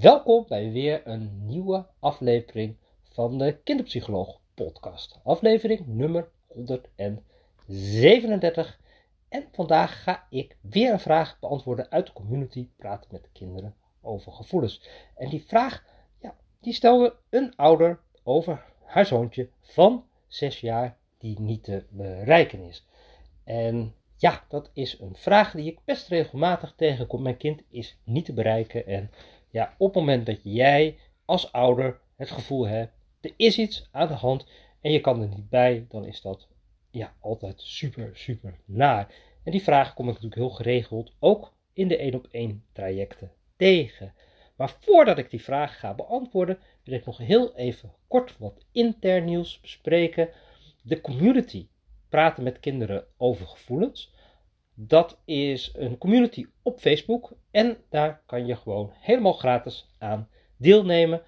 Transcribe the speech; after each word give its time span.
Welkom 0.00 0.44
bij 0.48 0.70
weer 0.70 1.06
een 1.06 1.46
nieuwe 1.46 1.86
aflevering 1.98 2.76
van 3.02 3.38
de 3.38 3.58
Kinderpsycholoog 3.64 4.40
podcast. 4.54 5.20
Aflevering 5.24 5.86
nummer 5.86 6.28
137. 6.46 8.80
En 9.28 9.48
vandaag 9.52 10.02
ga 10.02 10.26
ik 10.30 10.56
weer 10.60 10.92
een 10.92 11.00
vraag 11.00 11.38
beantwoorden 11.40 11.90
uit 11.90 12.06
de 12.06 12.12
community 12.12 12.68
praten 12.76 13.08
met 13.12 13.28
kinderen 13.32 13.76
over 14.00 14.32
gevoelens. 14.32 14.88
En 15.16 15.28
die 15.28 15.44
vraag, 15.46 15.84
ja, 16.20 16.36
die 16.60 16.72
stelde 16.72 17.14
een 17.30 17.56
ouder 17.56 18.00
over 18.22 18.64
haar 18.84 19.06
zoontje 19.06 19.48
van 19.60 20.04
6 20.26 20.60
jaar 20.60 20.96
die 21.18 21.40
niet 21.40 21.64
te 21.64 21.84
bereiken 21.88 22.62
is. 22.62 22.86
En 23.44 23.94
ja, 24.16 24.44
dat 24.48 24.70
is 24.72 25.00
een 25.00 25.16
vraag 25.16 25.52
die 25.52 25.70
ik 25.70 25.78
best 25.84 26.08
regelmatig 26.08 26.72
tegenkom. 26.76 27.22
Mijn 27.22 27.36
kind 27.36 27.62
is 27.68 27.98
niet 28.04 28.24
te 28.24 28.32
bereiken. 28.32 28.86
En 28.86 29.10
ja, 29.50 29.74
op 29.78 29.86
het 29.86 30.02
moment 30.02 30.26
dat 30.26 30.40
jij 30.42 30.98
als 31.24 31.52
ouder 31.52 32.00
het 32.16 32.30
gevoel 32.30 32.66
hebt, 32.66 32.92
er 33.20 33.32
is 33.36 33.58
iets 33.58 33.88
aan 33.92 34.08
de 34.08 34.14
hand 34.14 34.46
en 34.80 34.92
je 34.92 35.00
kan 35.00 35.22
er 35.22 35.28
niet 35.28 35.48
bij, 35.48 35.86
dan 35.88 36.04
is 36.04 36.20
dat 36.20 36.48
ja, 36.90 37.14
altijd 37.20 37.60
super, 37.60 38.10
super 38.12 38.60
naar. 38.64 39.14
En 39.44 39.52
die 39.52 39.62
vraag 39.62 39.94
kom 39.94 40.08
ik 40.08 40.14
natuurlijk 40.14 40.40
heel 40.40 40.50
geregeld 40.50 41.12
ook 41.18 41.54
in 41.72 41.88
de 41.88 41.96
1 41.96 42.14
op 42.14 42.28
1 42.30 42.64
trajecten 42.72 43.32
tegen. 43.56 44.14
Maar 44.56 44.76
voordat 44.80 45.18
ik 45.18 45.30
die 45.30 45.42
vraag 45.42 45.78
ga 45.78 45.94
beantwoorden, 45.94 46.58
wil 46.84 46.94
ik 46.94 47.06
nog 47.06 47.18
heel 47.18 47.56
even 47.56 47.92
kort 48.08 48.38
wat 48.38 48.64
intern 48.72 49.24
nieuws 49.24 49.60
bespreken. 49.60 50.28
De 50.82 51.00
community 51.00 51.68
praten 52.08 52.42
met 52.42 52.60
kinderen 52.60 53.04
over 53.16 53.46
gevoelens. 53.46 54.12
Dat 54.82 55.20
is 55.24 55.70
een 55.74 55.98
community 55.98 56.46
op 56.62 56.78
Facebook 56.78 57.32
en 57.50 57.76
daar 57.90 58.22
kan 58.26 58.46
je 58.46 58.56
gewoon 58.56 58.92
helemaal 58.94 59.32
gratis 59.32 59.88
aan 59.98 60.28
deelnemen. 60.56 61.22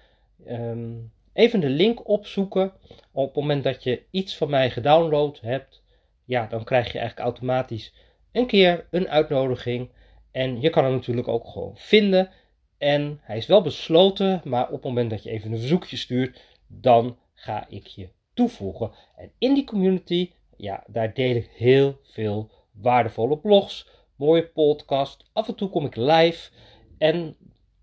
Ehm, 0.45 0.93
even 1.33 1.59
de 1.59 1.69
link 1.69 2.07
opzoeken. 2.07 2.73
Op 3.11 3.25
het 3.25 3.35
moment 3.35 3.63
dat 3.63 3.83
je 3.83 4.03
iets 4.09 4.37
van 4.37 4.49
mij 4.49 4.69
gedownload 4.69 5.39
hebt, 5.41 5.83
ja, 6.25 6.47
dan 6.47 6.63
krijg 6.63 6.91
je 6.91 6.99
eigenlijk 6.99 7.27
automatisch 7.27 7.93
een 8.31 8.47
keer 8.47 8.87
een 8.91 9.09
uitnodiging. 9.09 9.89
En 10.31 10.61
je 10.61 10.69
kan 10.69 10.83
hem 10.83 10.93
natuurlijk 10.93 11.27
ook 11.27 11.47
gewoon 11.47 11.77
vinden. 11.77 12.29
En 12.77 13.19
hij 13.21 13.37
is 13.37 13.45
wel 13.45 13.61
besloten, 13.61 14.41
maar 14.43 14.65
op 14.65 14.73
het 14.73 14.83
moment 14.83 15.09
dat 15.09 15.23
je 15.23 15.29
even 15.29 15.51
een 15.51 15.59
verzoekje 15.59 15.97
stuurt, 15.97 16.41
dan 16.67 17.17
ga 17.33 17.65
ik 17.69 17.87
je 17.87 18.09
toevoegen. 18.33 18.91
En 19.15 19.31
in 19.37 19.53
die 19.53 19.65
community, 19.65 20.31
ja, 20.57 20.83
daar 20.87 21.13
deel 21.13 21.35
ik 21.35 21.49
heel 21.53 21.99
veel 22.03 22.49
waardevolle 22.73 23.37
blogs, 23.37 23.87
mooie 24.15 24.47
podcast. 24.47 25.29
Af 25.33 25.47
en 25.47 25.55
toe 25.55 25.69
kom 25.69 25.85
ik 25.85 25.95
live. 25.95 26.51
En 26.97 27.35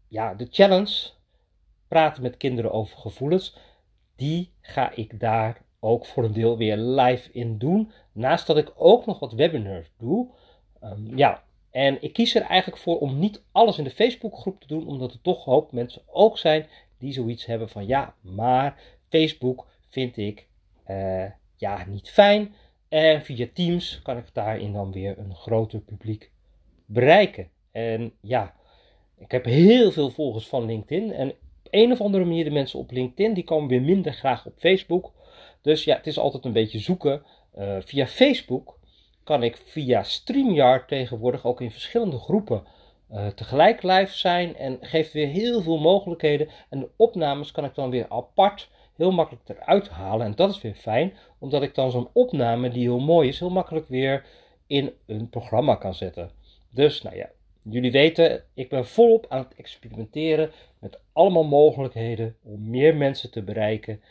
ja, 0.08 0.34
de 0.34 0.46
challenge, 0.50 1.10
praten 1.88 2.22
met 2.22 2.36
kinderen 2.36 2.72
over 2.72 2.98
gevoelens, 2.98 3.56
die 4.16 4.52
ga 4.60 4.90
ik 4.94 5.20
daar 5.20 5.62
ook 5.80 6.06
voor 6.06 6.24
een 6.24 6.32
deel 6.32 6.56
weer 6.56 6.76
live 6.76 7.32
in 7.32 7.58
doen. 7.58 7.92
Naast 8.12 8.46
dat 8.46 8.56
ik 8.56 8.72
ook 8.76 9.06
nog 9.06 9.18
wat 9.18 9.32
webinars 9.32 9.90
doe. 9.98 10.28
Um, 10.82 11.16
ja, 11.16 11.44
en 11.70 12.02
ik 12.02 12.12
kies 12.12 12.34
er 12.34 12.42
eigenlijk 12.42 12.82
voor 12.82 12.98
om 12.98 13.18
niet 13.18 13.42
alles 13.52 13.78
in 13.78 13.84
de 13.84 13.90
Facebookgroep 13.90 14.60
te 14.60 14.66
doen, 14.66 14.86
omdat 14.86 15.12
er 15.12 15.20
toch 15.20 15.46
een 15.46 15.52
hoop 15.52 15.72
mensen 15.72 16.02
ook 16.06 16.38
zijn 16.38 16.66
die 16.98 17.12
zoiets 17.12 17.46
hebben 17.46 17.68
van 17.68 17.86
ja, 17.86 18.14
maar 18.20 18.82
Facebook 19.08 19.66
vind 19.88 20.16
ik 20.16 20.46
uh, 20.90 21.24
ja, 21.56 21.84
niet 21.86 22.10
fijn. 22.10 22.54
En 22.90 23.22
via 23.22 23.46
Teams 23.54 24.00
kan 24.02 24.16
ik 24.16 24.24
daarin 24.32 24.72
dan 24.72 24.92
weer 24.92 25.18
een 25.18 25.34
groter 25.34 25.80
publiek 25.80 26.30
bereiken. 26.86 27.48
En 27.72 28.12
ja, 28.20 28.54
ik 29.18 29.30
heb 29.30 29.44
heel 29.44 29.92
veel 29.92 30.10
volgers 30.10 30.48
van 30.48 30.64
LinkedIn. 30.64 31.12
En 31.12 31.30
op 31.30 31.68
een 31.70 31.92
of 31.92 32.00
andere 32.00 32.24
manier 32.24 32.44
de 32.44 32.50
mensen 32.50 32.78
op 32.78 32.90
LinkedIn, 32.90 33.34
die 33.34 33.44
komen 33.44 33.68
weer 33.68 33.82
minder 33.82 34.12
graag 34.12 34.46
op 34.46 34.52
Facebook. 34.56 35.12
Dus 35.62 35.84
ja, 35.84 35.96
het 35.96 36.06
is 36.06 36.18
altijd 36.18 36.44
een 36.44 36.52
beetje 36.52 36.78
zoeken. 36.78 37.22
Uh, 37.58 37.76
via 37.80 38.06
Facebook 38.06 38.78
kan 39.24 39.42
ik 39.42 39.56
via 39.56 40.02
StreamYard 40.02 40.88
tegenwoordig 40.88 41.44
ook 41.44 41.60
in 41.60 41.70
verschillende 41.70 42.18
groepen 42.18 42.64
uh, 43.12 43.26
tegelijk 43.26 43.82
live 43.82 44.16
zijn. 44.16 44.56
En 44.56 44.78
geeft 44.80 45.12
weer 45.12 45.28
heel 45.28 45.62
veel 45.62 45.78
mogelijkheden. 45.78 46.48
En 46.68 46.80
de 46.80 46.88
opnames 46.96 47.52
kan 47.52 47.64
ik 47.64 47.74
dan 47.74 47.90
weer 47.90 48.06
apart 48.08 48.70
heel 49.00 49.12
makkelijk 49.12 49.48
eruit 49.48 49.88
halen. 49.88 50.26
En 50.26 50.34
dat 50.34 50.50
is 50.50 50.60
weer 50.60 50.74
fijn, 50.74 51.12
omdat 51.38 51.62
ik 51.62 51.74
dan 51.74 51.90
zo'n 51.90 52.08
opname 52.12 52.68
die 52.68 52.82
heel 52.82 53.00
mooi 53.00 53.28
is, 53.28 53.38
heel 53.38 53.50
makkelijk 53.50 53.88
weer 53.88 54.26
in 54.66 54.92
een 55.06 55.28
programma 55.28 55.74
kan 55.74 55.94
zetten. 55.94 56.30
Dus, 56.70 57.02
nou 57.02 57.16
ja, 57.16 57.30
jullie 57.62 57.92
weten, 57.92 58.44
ik 58.54 58.68
ben 58.68 58.86
volop 58.86 59.26
aan 59.28 59.38
het 59.38 59.54
experimenteren 59.54 60.50
met 60.78 61.00
allemaal 61.12 61.44
mogelijkheden 61.44 62.36
om 62.42 62.70
meer 62.70 62.96
mensen 62.96 63.30
te 63.30 63.42
bereiken. 63.42 64.02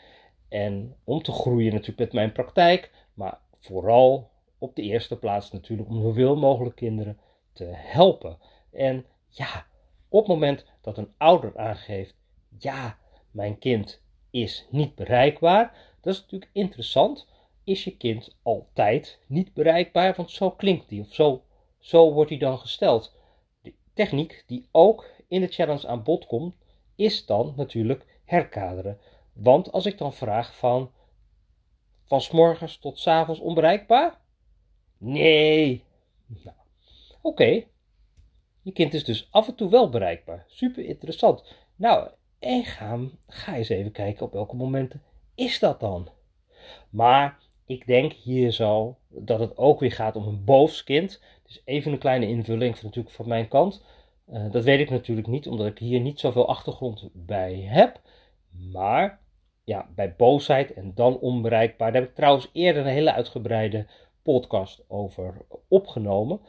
En 0.48 0.96
om 1.04 1.22
te 1.22 1.32
groeien 1.32 1.72
natuurlijk 1.72 1.98
met 1.98 2.12
mijn 2.12 2.32
praktijk, 2.32 2.90
maar 3.14 3.38
vooral 3.60 4.30
op 4.58 4.76
de 4.76 4.82
eerste 4.82 5.18
plaats 5.18 5.52
natuurlijk 5.52 5.88
om 5.88 6.02
zoveel 6.02 6.36
mogelijk 6.36 6.76
kinderen 6.76 7.18
te 7.52 7.64
helpen. 7.72 8.38
En 8.72 9.04
ja, 9.28 9.66
op 10.08 10.18
het 10.18 10.28
moment 10.28 10.66
dat 10.80 10.98
een 10.98 11.12
ouder 11.16 11.58
aangeeft, 11.58 12.14
ja, 12.58 12.98
mijn 13.30 13.58
kind 13.58 14.02
is 14.30 14.66
niet 14.70 14.94
bereikbaar. 14.94 15.76
Dat 16.00 16.14
is 16.14 16.20
natuurlijk 16.20 16.50
interessant. 16.52 17.26
Is 17.64 17.84
je 17.84 17.96
kind 17.96 18.36
altijd 18.42 19.18
niet 19.26 19.54
bereikbaar? 19.54 20.14
Want 20.16 20.30
zo 20.30 20.50
klinkt 20.50 20.88
die 20.88 21.00
of 21.00 21.14
zo, 21.14 21.42
zo 21.78 22.12
wordt 22.12 22.30
hij 22.30 22.38
dan 22.38 22.58
gesteld. 22.58 23.14
De 23.62 23.74
techniek 23.94 24.44
die 24.46 24.68
ook 24.70 25.06
in 25.28 25.40
de 25.40 25.48
challenge 25.48 25.88
aan 25.88 26.02
bod 26.02 26.26
komt, 26.26 26.54
is 26.96 27.26
dan 27.26 27.52
natuurlijk 27.56 28.20
herkaderen. 28.24 28.98
Want 29.32 29.72
als 29.72 29.86
ik 29.86 29.98
dan 29.98 30.12
vraag 30.12 30.56
van 30.56 30.90
van 32.10 32.20
s 32.20 32.30
morgens 32.30 32.78
tot 32.78 32.98
s 32.98 33.06
avonds 33.06 33.40
onbereikbaar? 33.40 34.20
Nee. 34.98 35.84
Nou, 36.26 36.56
oké. 37.22 37.64
Je 38.62 38.72
kind 38.72 38.94
is 38.94 39.04
dus 39.04 39.28
af 39.30 39.48
en 39.48 39.54
toe 39.54 39.70
wel 39.70 39.88
bereikbaar. 39.88 40.44
Super 40.48 40.84
interessant. 40.84 41.54
Nou, 41.76 42.10
en 42.40 42.64
ga, 42.64 43.54
eens 43.54 43.68
even 43.68 43.92
kijken 43.92 44.26
op 44.26 44.32
welke 44.32 44.56
momenten 44.56 45.02
is 45.34 45.58
dat 45.58 45.80
dan. 45.80 46.08
Maar 46.90 47.38
ik 47.66 47.86
denk 47.86 48.12
hier 48.12 48.50
zo 48.50 48.98
dat 49.08 49.40
het 49.40 49.56
ook 49.56 49.80
weer 49.80 49.92
gaat 49.92 50.16
om 50.16 50.26
een 50.26 50.44
boos 50.44 50.84
kind. 50.84 51.22
Dus 51.42 51.62
even 51.64 51.92
een 51.92 51.98
kleine 51.98 52.28
invulling 52.28 52.78
van, 52.78 52.86
natuurlijk 52.86 53.14
van 53.14 53.28
mijn 53.28 53.48
kant. 53.48 53.84
Uh, 54.28 54.50
dat 54.50 54.64
weet 54.64 54.80
ik 54.80 54.90
natuurlijk 54.90 55.26
niet, 55.26 55.48
omdat 55.48 55.66
ik 55.66 55.78
hier 55.78 56.00
niet 56.00 56.20
zoveel 56.20 56.48
achtergrond 56.48 57.08
bij 57.12 57.60
heb. 57.60 58.00
Maar 58.72 59.20
ja, 59.64 59.88
bij 59.94 60.14
boosheid 60.16 60.72
en 60.72 60.94
dan 60.94 61.18
onbereikbaar. 61.18 61.92
Daar 61.92 62.00
heb 62.00 62.10
ik 62.10 62.16
trouwens 62.16 62.50
eerder 62.52 62.82
een 62.82 62.92
hele 62.92 63.12
uitgebreide 63.12 63.86
podcast 64.22 64.84
over 64.88 65.46
opgenomen. 65.68 66.40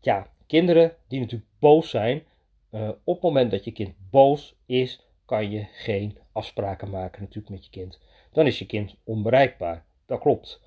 Ja, 0.00 0.26
kinderen 0.46 0.96
die 1.08 1.20
natuurlijk 1.20 1.50
boos 1.58 1.90
zijn. 1.90 2.22
Uh, 2.70 2.88
op 3.04 3.14
het 3.14 3.22
moment 3.22 3.50
dat 3.50 3.64
je 3.64 3.72
kind 3.72 3.94
boos 4.10 4.56
is, 4.66 5.06
kan 5.34 5.50
je 5.50 5.66
geen 5.72 6.18
afspraken 6.32 6.90
maken 6.90 7.22
natuurlijk 7.22 7.48
met 7.48 7.64
je 7.64 7.70
kind. 7.70 8.00
Dan 8.32 8.46
is 8.46 8.58
je 8.58 8.66
kind 8.66 8.96
onbereikbaar. 9.04 9.84
Dat 10.06 10.20
klopt. 10.20 10.60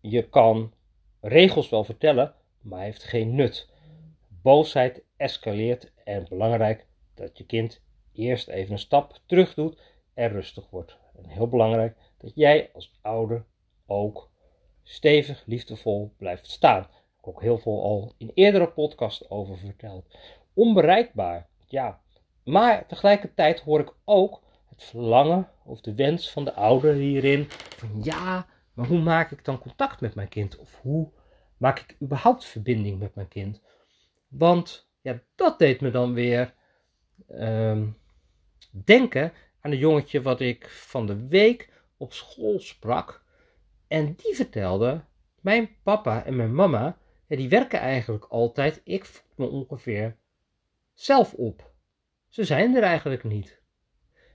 Je 0.00 0.28
kan 0.28 0.72
regels 1.20 1.68
wel 1.68 1.84
vertellen, 1.84 2.34
maar 2.60 2.82
heeft 2.82 3.02
geen 3.02 3.34
nut. 3.34 3.68
Boosheid 4.42 5.02
escaleert 5.16 5.92
en 6.04 6.26
belangrijk 6.28 6.86
dat 7.14 7.38
je 7.38 7.46
kind 7.46 7.82
eerst 8.12 8.48
even 8.48 8.72
een 8.72 8.78
stap 8.78 9.20
terug 9.26 9.54
doet 9.54 9.80
en 10.14 10.28
rustig 10.28 10.70
wordt. 10.70 10.98
En 11.16 11.26
heel 11.26 11.48
belangrijk 11.48 11.96
dat 12.18 12.32
jij 12.34 12.70
als 12.72 12.98
ouder 13.02 13.44
ook 13.86 14.30
stevig, 14.82 15.42
liefdevol 15.46 16.14
blijft 16.16 16.50
staan. 16.50 16.86
Ook 17.20 17.40
heel 17.40 17.58
veel 17.58 17.82
al 17.82 18.12
in 18.18 18.30
eerdere 18.34 18.68
podcasts 18.68 19.30
over 19.30 19.58
verteld. 19.58 20.16
Onbereikbaar, 20.54 21.48
ja, 21.66 22.02
maar 22.44 22.86
tegelijkertijd 22.86 23.60
hoor 23.60 23.80
ik 23.80 23.92
ook 24.04 24.42
het 24.68 24.82
verlangen 24.82 25.48
of 25.64 25.80
de 25.80 25.94
wens 25.94 26.30
van 26.30 26.44
de 26.44 26.52
ouder 26.52 26.94
hierin. 26.94 27.46
Van 27.50 28.02
ja, 28.02 28.46
maar 28.72 28.86
hoe 28.86 29.00
maak 29.00 29.30
ik 29.30 29.44
dan 29.44 29.58
contact 29.58 30.00
met 30.00 30.14
mijn 30.14 30.28
kind? 30.28 30.56
Of 30.56 30.80
hoe 30.80 31.10
maak 31.56 31.78
ik 31.78 31.96
überhaupt 32.02 32.44
verbinding 32.44 32.98
met 32.98 33.14
mijn 33.14 33.28
kind? 33.28 33.60
Want 34.28 34.88
ja, 35.00 35.20
dat 35.34 35.58
deed 35.58 35.80
me 35.80 35.90
dan 35.90 36.14
weer 36.14 36.54
um, 37.30 37.96
denken 38.70 39.32
aan 39.60 39.70
een 39.70 39.78
jongetje 39.78 40.22
wat 40.22 40.40
ik 40.40 40.68
van 40.68 41.06
de 41.06 41.26
week 41.26 41.72
op 41.96 42.12
school 42.12 42.60
sprak. 42.60 43.24
En 43.88 44.14
die 44.14 44.34
vertelde, 44.34 45.04
mijn 45.40 45.68
papa 45.82 46.24
en 46.24 46.36
mijn 46.36 46.54
mama, 46.54 46.98
die 47.28 47.48
werken 47.48 47.78
eigenlijk 47.78 48.24
altijd. 48.24 48.80
Ik 48.84 49.04
voel 49.04 49.24
me 49.36 49.46
ongeveer 49.46 50.16
zelf 50.92 51.34
op. 51.34 51.72
Ze 52.34 52.44
zijn 52.44 52.76
er 52.76 52.82
eigenlijk 52.82 53.24
niet. 53.24 53.60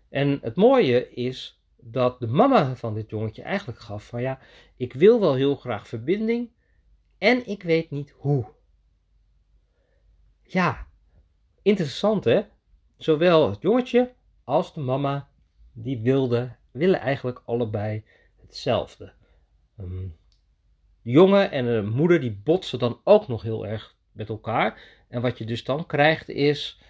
En 0.09 0.39
het 0.41 0.55
mooie 0.55 1.09
is 1.09 1.61
dat 1.77 2.19
de 2.19 2.27
mama 2.27 2.75
van 2.75 2.93
dit 2.93 3.09
jongetje 3.09 3.41
eigenlijk 3.41 3.79
gaf 3.79 4.07
van 4.07 4.21
ja, 4.21 4.39
ik 4.77 4.93
wil 4.93 5.19
wel 5.19 5.33
heel 5.33 5.55
graag 5.55 5.87
verbinding 5.87 6.51
en 7.17 7.47
ik 7.47 7.63
weet 7.63 7.89
niet 7.89 8.09
hoe. 8.09 8.45
Ja, 10.43 10.87
interessant 11.61 12.23
hè? 12.23 12.41
zowel 12.97 13.49
het 13.49 13.61
jongetje 13.61 14.13
als 14.43 14.73
de 14.73 14.79
mama, 14.79 15.29
die 15.73 16.01
wilden, 16.01 16.57
willen 16.71 16.99
eigenlijk 16.99 17.41
allebei 17.45 18.05
hetzelfde. 18.41 19.13
Ehm, 19.77 20.07
de 21.01 21.11
jongen 21.11 21.51
en 21.51 21.65
de 21.65 21.89
moeder 21.93 22.19
die 22.19 22.41
botsen 22.43 22.79
dan 22.79 23.01
ook 23.03 23.27
nog 23.27 23.41
heel 23.41 23.67
erg 23.67 23.95
met 24.11 24.29
elkaar. 24.29 24.81
En 25.07 25.21
wat 25.21 25.37
je 25.37 25.45
dus 25.45 25.63
dan 25.63 25.85
krijgt 25.85 26.29
is 26.29 26.87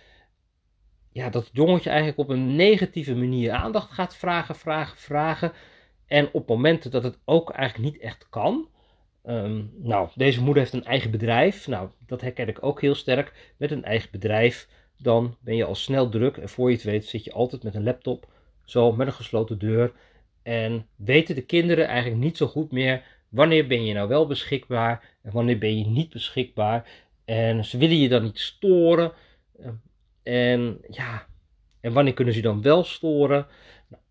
ja, 1.11 1.29
dat 1.29 1.49
jongetje 1.53 1.89
eigenlijk 1.89 2.19
op 2.19 2.29
een 2.29 2.55
negatieve 2.55 3.15
manier 3.15 3.51
aandacht 3.51 3.91
gaat 3.91 4.15
vragen, 4.15 4.55
vragen, 4.55 4.97
vragen. 4.97 5.51
En 6.07 6.29
op 6.31 6.47
momenten 6.47 6.91
dat 6.91 7.03
het 7.03 7.19
ook 7.25 7.49
eigenlijk 7.49 7.93
niet 7.93 8.01
echt 8.01 8.27
kan. 8.29 8.67
Ehm, 9.23 9.63
nou, 9.77 10.09
deze 10.15 10.41
moeder 10.41 10.63
heeft 10.63 10.73
een 10.73 10.85
eigen 10.85 11.11
bedrijf. 11.11 11.67
Nou, 11.67 11.89
dat 12.05 12.21
herken 12.21 12.47
ik 12.47 12.63
ook 12.63 12.81
heel 12.81 12.95
sterk. 12.95 13.53
Met 13.57 13.71
een 13.71 13.83
eigen 13.83 14.09
bedrijf, 14.11 14.67
dan 14.97 15.35
ben 15.39 15.55
je 15.55 15.65
al 15.65 15.75
snel 15.75 16.09
druk. 16.09 16.37
En 16.37 16.49
voor 16.49 16.69
je 16.69 16.75
het 16.75 16.85
weet 16.85 17.05
zit 17.05 17.23
je 17.23 17.31
altijd 17.31 17.63
met 17.63 17.75
een 17.75 17.83
laptop, 17.83 18.27
zo 18.65 18.91
met 18.91 19.07
een 19.07 19.13
gesloten 19.13 19.59
deur. 19.59 19.91
En 20.43 20.87
weten 20.95 21.35
de 21.35 21.45
kinderen 21.45 21.87
eigenlijk 21.87 22.21
niet 22.21 22.37
zo 22.37 22.47
goed 22.47 22.71
meer 22.71 23.03
wanneer 23.29 23.67
ben 23.67 23.85
je 23.85 23.93
nou 23.93 24.07
wel 24.07 24.27
beschikbaar 24.27 25.03
en 25.21 25.31
wanneer 25.31 25.57
ben 25.57 25.77
je 25.77 25.85
niet 25.85 26.09
beschikbaar. 26.09 26.89
En 27.25 27.65
ze 27.65 27.77
willen 27.77 27.97
je 27.99 28.09
dan 28.09 28.23
niet 28.23 28.39
storen. 28.39 29.11
En 30.29 30.81
ja, 30.89 31.27
en 31.81 31.93
wanneer 31.93 32.13
kunnen 32.13 32.33
ze 32.33 32.41
dan 32.41 32.61
wel 32.61 32.83
storen? 32.83 33.47
Nou, 33.87 34.03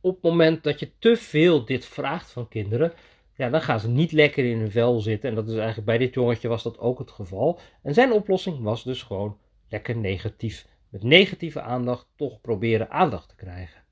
op 0.00 0.14
het 0.14 0.22
moment 0.22 0.62
dat 0.62 0.80
je 0.80 0.90
te 0.98 1.16
veel 1.16 1.64
dit 1.64 1.84
vraagt 1.84 2.30
van 2.30 2.48
kinderen, 2.48 2.92
ja, 3.36 3.48
dan 3.50 3.62
gaan 3.62 3.80
ze 3.80 3.88
niet 3.88 4.12
lekker 4.12 4.44
in 4.44 4.58
hun 4.58 4.70
vel 4.70 5.00
zitten. 5.00 5.28
En 5.28 5.34
dat 5.34 5.48
is 5.48 5.54
eigenlijk 5.54 5.86
bij 5.86 5.98
dit 5.98 6.14
jongetje 6.14 6.48
was 6.48 6.62
dat 6.62 6.78
ook 6.78 6.98
het 6.98 7.10
geval. 7.10 7.58
En 7.82 7.94
zijn 7.94 8.12
oplossing 8.12 8.62
was 8.62 8.84
dus 8.84 9.02
gewoon 9.02 9.38
lekker 9.68 9.96
negatief. 9.96 10.66
Met 10.88 11.02
negatieve 11.02 11.60
aandacht 11.60 12.06
toch 12.16 12.40
proberen 12.40 12.90
aandacht 12.90 13.28
te 13.28 13.34
krijgen. 13.34 13.82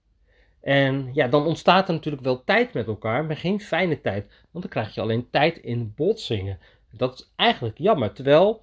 En 0.60 1.10
ja, 1.12 1.28
dan 1.28 1.46
ontstaat 1.46 1.88
er 1.88 1.94
natuurlijk 1.94 2.24
wel 2.24 2.44
tijd 2.44 2.72
met 2.72 2.86
elkaar, 2.86 3.24
maar 3.24 3.36
geen 3.36 3.60
fijne 3.60 4.00
tijd. 4.00 4.26
Want 4.50 4.64
dan 4.64 4.68
krijg 4.68 4.94
je 4.94 5.00
alleen 5.00 5.30
tijd 5.30 5.58
in 5.58 5.92
botsingen. 5.96 6.58
Dat 6.92 7.14
is 7.14 7.32
eigenlijk 7.36 7.78
jammer. 7.78 8.12
Terwijl, 8.12 8.62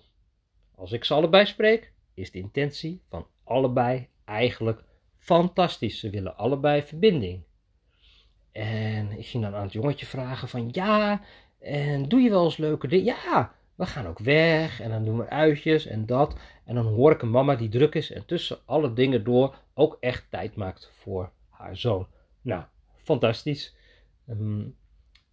als 0.75 0.91
ik 0.91 1.03
ze 1.03 1.13
allebei 1.13 1.45
spreek, 1.45 1.93
is 2.15 2.31
de 2.31 2.39
intentie 2.39 3.01
van 3.09 3.27
allebei 3.43 4.07
eigenlijk 4.25 4.83
fantastisch. 5.17 5.99
Ze 5.99 6.09
willen 6.09 6.37
allebei 6.37 6.81
verbinding. 6.81 7.43
En 8.51 9.11
ik 9.17 9.25
ging 9.25 9.43
dan 9.43 9.55
aan 9.55 9.63
het 9.63 9.73
jongetje 9.73 10.05
vragen 10.05 10.47
van 10.47 10.69
ja, 10.71 11.21
en 11.59 12.07
doe 12.07 12.21
je 12.21 12.29
wel 12.29 12.43
eens 12.43 12.57
leuke 12.57 12.87
dingen? 12.87 13.05
Ja, 13.05 13.55
we 13.75 13.85
gaan 13.85 14.07
ook 14.07 14.19
weg 14.19 14.81
en 14.81 14.89
dan 14.89 15.05
doen 15.05 15.17
we 15.17 15.29
uitjes 15.29 15.85
en 15.85 16.05
dat. 16.05 16.35
En 16.65 16.75
dan 16.75 16.85
hoor 16.85 17.11
ik 17.11 17.21
een 17.21 17.29
mama 17.29 17.55
die 17.55 17.69
druk 17.69 17.95
is 17.95 18.11
en 18.11 18.25
tussen 18.25 18.57
alle 18.65 18.93
dingen 18.93 19.23
door 19.23 19.57
ook 19.73 19.97
echt 19.99 20.25
tijd 20.29 20.55
maakt 20.55 20.91
voor 20.93 21.31
haar 21.49 21.77
zoon. 21.77 22.07
Nou, 22.41 22.63
fantastisch. 22.95 23.75
Ehm, 24.27 24.63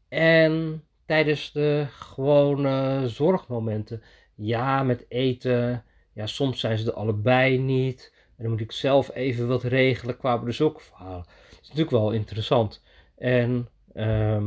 en 0.08 0.84
tijdens 1.06 1.52
de 1.52 1.86
gewone 1.90 3.02
zorgmomenten, 3.08 4.02
ja, 4.34 4.82
met 4.82 5.04
eten, 5.08 5.84
ja, 6.12 6.26
soms 6.26 6.60
zijn 6.60 6.78
ze 6.78 6.86
er 6.86 6.96
allebei 6.96 7.58
niet. 7.58 8.12
En 8.36 8.42
dan 8.42 8.50
moet 8.50 8.60
ik 8.60 8.72
zelf 8.72 9.14
even 9.14 9.48
wat 9.48 9.62
regelen 9.62 10.16
qua 10.16 10.38
bezoekverhalen. 10.38 11.24
Dat 11.50 11.58
is 11.62 11.68
natuurlijk 11.68 11.90
wel 11.90 12.10
interessant. 12.10 12.82
En 13.18 13.68
ehm, 13.94 14.46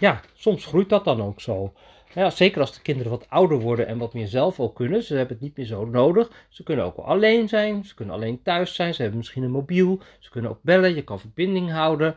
ja, 0.00 0.20
soms 0.34 0.66
groeit 0.66 0.88
dat 0.88 1.04
dan 1.04 1.22
ook 1.22 1.40
zo. 1.40 1.72
Ja, 2.14 2.30
zeker 2.30 2.60
als 2.60 2.74
de 2.74 2.82
kinderen 2.82 3.10
wat 3.10 3.26
ouder 3.28 3.58
worden 3.58 3.86
en 3.86 3.98
wat 3.98 4.14
meer 4.14 4.26
zelf 4.26 4.60
ook 4.60 4.74
kunnen. 4.74 5.02
Ze 5.02 5.14
hebben 5.14 5.34
het 5.34 5.44
niet 5.44 5.56
meer 5.56 5.66
zo 5.66 5.84
nodig. 5.84 6.46
Ze 6.48 6.62
kunnen 6.62 6.84
ook 6.84 6.96
wel 6.96 7.04
alleen 7.04 7.48
zijn. 7.48 7.84
Ze 7.84 7.94
kunnen 7.94 8.14
alleen 8.14 8.42
thuis 8.42 8.74
zijn. 8.74 8.94
Ze 8.94 9.00
hebben 9.00 9.18
misschien 9.18 9.42
een 9.42 9.50
mobiel. 9.50 10.00
Ze 10.18 10.30
kunnen 10.30 10.50
ook 10.50 10.62
bellen. 10.62 10.94
Je 10.94 11.04
kan 11.04 11.20
verbinding 11.20 11.70
houden. 11.70 12.16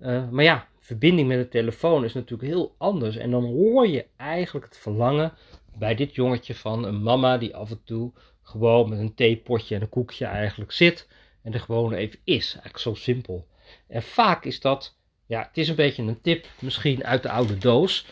Uh, 0.00 0.28
maar 0.30 0.44
ja, 0.44 0.66
verbinding 0.78 1.28
met 1.28 1.38
de 1.38 1.48
telefoon 1.48 2.04
is 2.04 2.12
natuurlijk 2.12 2.48
heel 2.50 2.74
anders. 2.78 3.16
En 3.16 3.30
dan 3.30 3.44
hoor 3.44 3.88
je 3.88 4.06
eigenlijk 4.16 4.66
het 4.66 4.78
verlangen 4.78 5.32
bij 5.78 5.94
dit 5.94 6.14
jongetje 6.14 6.54
van 6.54 6.84
een 6.84 7.02
mama 7.02 7.38
die 7.38 7.56
af 7.56 7.70
en 7.70 7.80
toe 7.84 8.12
gewoon 8.42 8.88
met 8.88 8.98
een 8.98 9.14
theepotje 9.14 9.74
en 9.74 9.80
een 9.80 9.88
koekje 9.88 10.24
eigenlijk 10.24 10.72
zit. 10.72 11.08
En 11.42 11.52
er 11.52 11.60
gewoon 11.60 11.92
even 11.92 12.18
is. 12.24 12.52
Eigenlijk 12.52 12.78
zo 12.78 12.94
simpel. 12.94 13.46
En 13.88 14.02
vaak 14.02 14.44
is 14.44 14.60
dat, 14.60 14.96
ja, 15.26 15.42
het 15.42 15.58
is 15.58 15.68
een 15.68 15.74
beetje 15.74 16.02
een 16.02 16.20
tip 16.20 16.46
misschien 16.58 17.04
uit 17.04 17.22
de 17.22 17.30
oude 17.30 17.58
doos. 17.58 18.06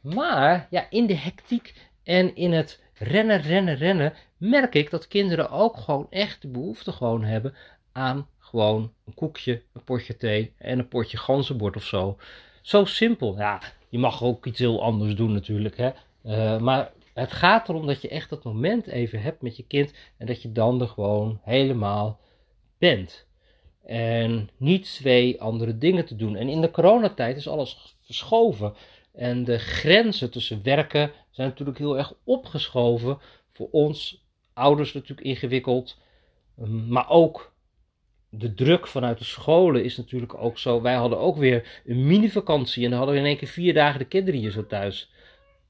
Maar 0.00 0.66
ja, 0.70 0.86
in 0.90 1.06
de 1.06 1.16
hectiek 1.16 1.74
en 2.02 2.36
in 2.36 2.52
het 2.52 2.82
rennen, 2.94 3.40
rennen, 3.40 3.76
rennen, 3.76 4.12
merk 4.36 4.74
ik 4.74 4.90
dat 4.90 5.08
kinderen 5.08 5.50
ook 5.50 5.76
gewoon 5.76 6.06
echt 6.10 6.42
de 6.42 6.48
behoefte 6.48 6.92
gewoon 6.92 7.24
hebben 7.24 7.54
aan 7.92 8.28
gewoon 8.38 8.92
een 9.06 9.14
koekje, 9.14 9.62
een 9.72 9.84
potje 9.84 10.16
thee 10.16 10.52
en 10.58 10.78
een 10.78 10.88
potje 10.88 11.16
ganzenbord 11.16 11.76
of 11.76 11.84
zo. 11.84 12.16
Zo 12.62 12.84
simpel. 12.84 13.36
Ja, 13.36 13.60
je 13.88 13.98
mag 13.98 14.22
ook 14.22 14.46
iets 14.46 14.58
heel 14.58 14.82
anders 14.82 15.14
doen 15.14 15.32
natuurlijk, 15.32 15.76
hè. 15.76 15.90
Uh, 16.24 16.60
maar 16.60 16.90
het 17.14 17.32
gaat 17.32 17.68
erom 17.68 17.86
dat 17.86 18.02
je 18.02 18.08
echt 18.08 18.30
dat 18.30 18.44
moment 18.44 18.86
even 18.86 19.22
hebt 19.22 19.42
met 19.42 19.56
je 19.56 19.66
kind 19.66 19.92
en 20.18 20.26
dat 20.26 20.42
je 20.42 20.52
dan 20.52 20.80
er 20.80 20.88
gewoon 20.88 21.40
helemaal 21.42 22.20
bent. 22.78 23.26
En 23.84 24.50
niet 24.56 24.84
twee 24.84 25.40
andere 25.40 25.78
dingen 25.78 26.04
te 26.04 26.16
doen. 26.16 26.36
En 26.36 26.48
in 26.48 26.60
de 26.60 26.70
coronatijd 26.70 27.36
is 27.36 27.48
alles 27.48 27.96
verschoven. 28.00 28.74
En 29.12 29.44
de 29.44 29.58
grenzen 29.58 30.30
tussen 30.30 30.62
werken 30.62 31.12
zijn 31.30 31.48
natuurlijk 31.48 31.78
heel 31.78 31.98
erg 31.98 32.14
opgeschoven. 32.24 33.18
Voor 33.52 33.68
ons 33.70 34.26
ouders 34.52 34.92
natuurlijk 34.92 35.26
ingewikkeld. 35.26 35.98
Ehm, 36.58 36.88
maar 36.88 37.10
ook 37.10 37.52
de 38.28 38.54
druk 38.54 38.86
vanuit 38.86 39.18
de 39.18 39.24
scholen 39.24 39.84
is 39.84 39.96
natuurlijk 39.96 40.34
ook 40.34 40.58
zo. 40.58 40.82
Wij 40.82 40.94
hadden 40.94 41.18
ook 41.18 41.36
weer 41.36 41.82
een 41.86 42.06
mini-vakantie 42.06 42.84
en 42.84 42.90
dan 42.90 42.98
hadden 42.98 43.16
we 43.16 43.22
in 43.22 43.28
één 43.28 43.38
keer 43.38 43.48
vier 43.48 43.74
dagen 43.74 43.98
de 43.98 44.04
kinderen 44.04 44.40
hier 44.40 44.50
zo 44.50 44.66
thuis. 44.66 45.12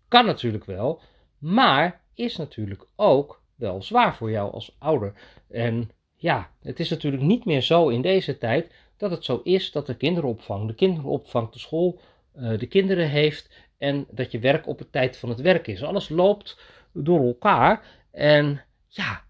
Kan 0.08 0.26
natuurlijk 0.26 0.64
wel, 0.64 1.00
maar 1.44 2.00
is 2.14 2.36
natuurlijk 2.36 2.86
ook 2.96 3.42
wel 3.54 3.82
zwaar 3.82 4.14
voor 4.14 4.30
jou 4.30 4.52
als 4.52 4.76
ouder. 4.78 5.12
En 5.50 5.90
ja, 6.16 6.50
het 6.62 6.80
is 6.80 6.88
natuurlijk 6.88 7.22
niet 7.22 7.44
meer 7.44 7.62
zo 7.62 7.88
in 7.88 8.02
deze 8.02 8.38
tijd 8.38 8.72
dat 8.96 9.10
het 9.10 9.24
zo 9.24 9.40
is 9.42 9.72
dat 9.72 9.86
de 9.86 9.96
kinderopvang, 9.96 10.66
de 10.66 10.74
kinderopvang, 10.74 11.50
de 11.50 11.58
school 11.58 12.00
uh, 12.36 12.58
de 12.58 12.66
kinderen 12.66 13.08
heeft 13.08 13.50
en 13.78 14.06
dat 14.10 14.30
je 14.32 14.38
werk 14.38 14.66
op 14.66 14.78
het 14.78 14.92
tijd 14.92 15.16
van 15.16 15.28
het 15.28 15.40
werk 15.40 15.66
is. 15.66 15.82
Alles 15.82 16.08
loopt 16.08 16.60
door 16.92 17.26
elkaar 17.26 17.86
en 18.10 18.60
ja, 18.88 19.24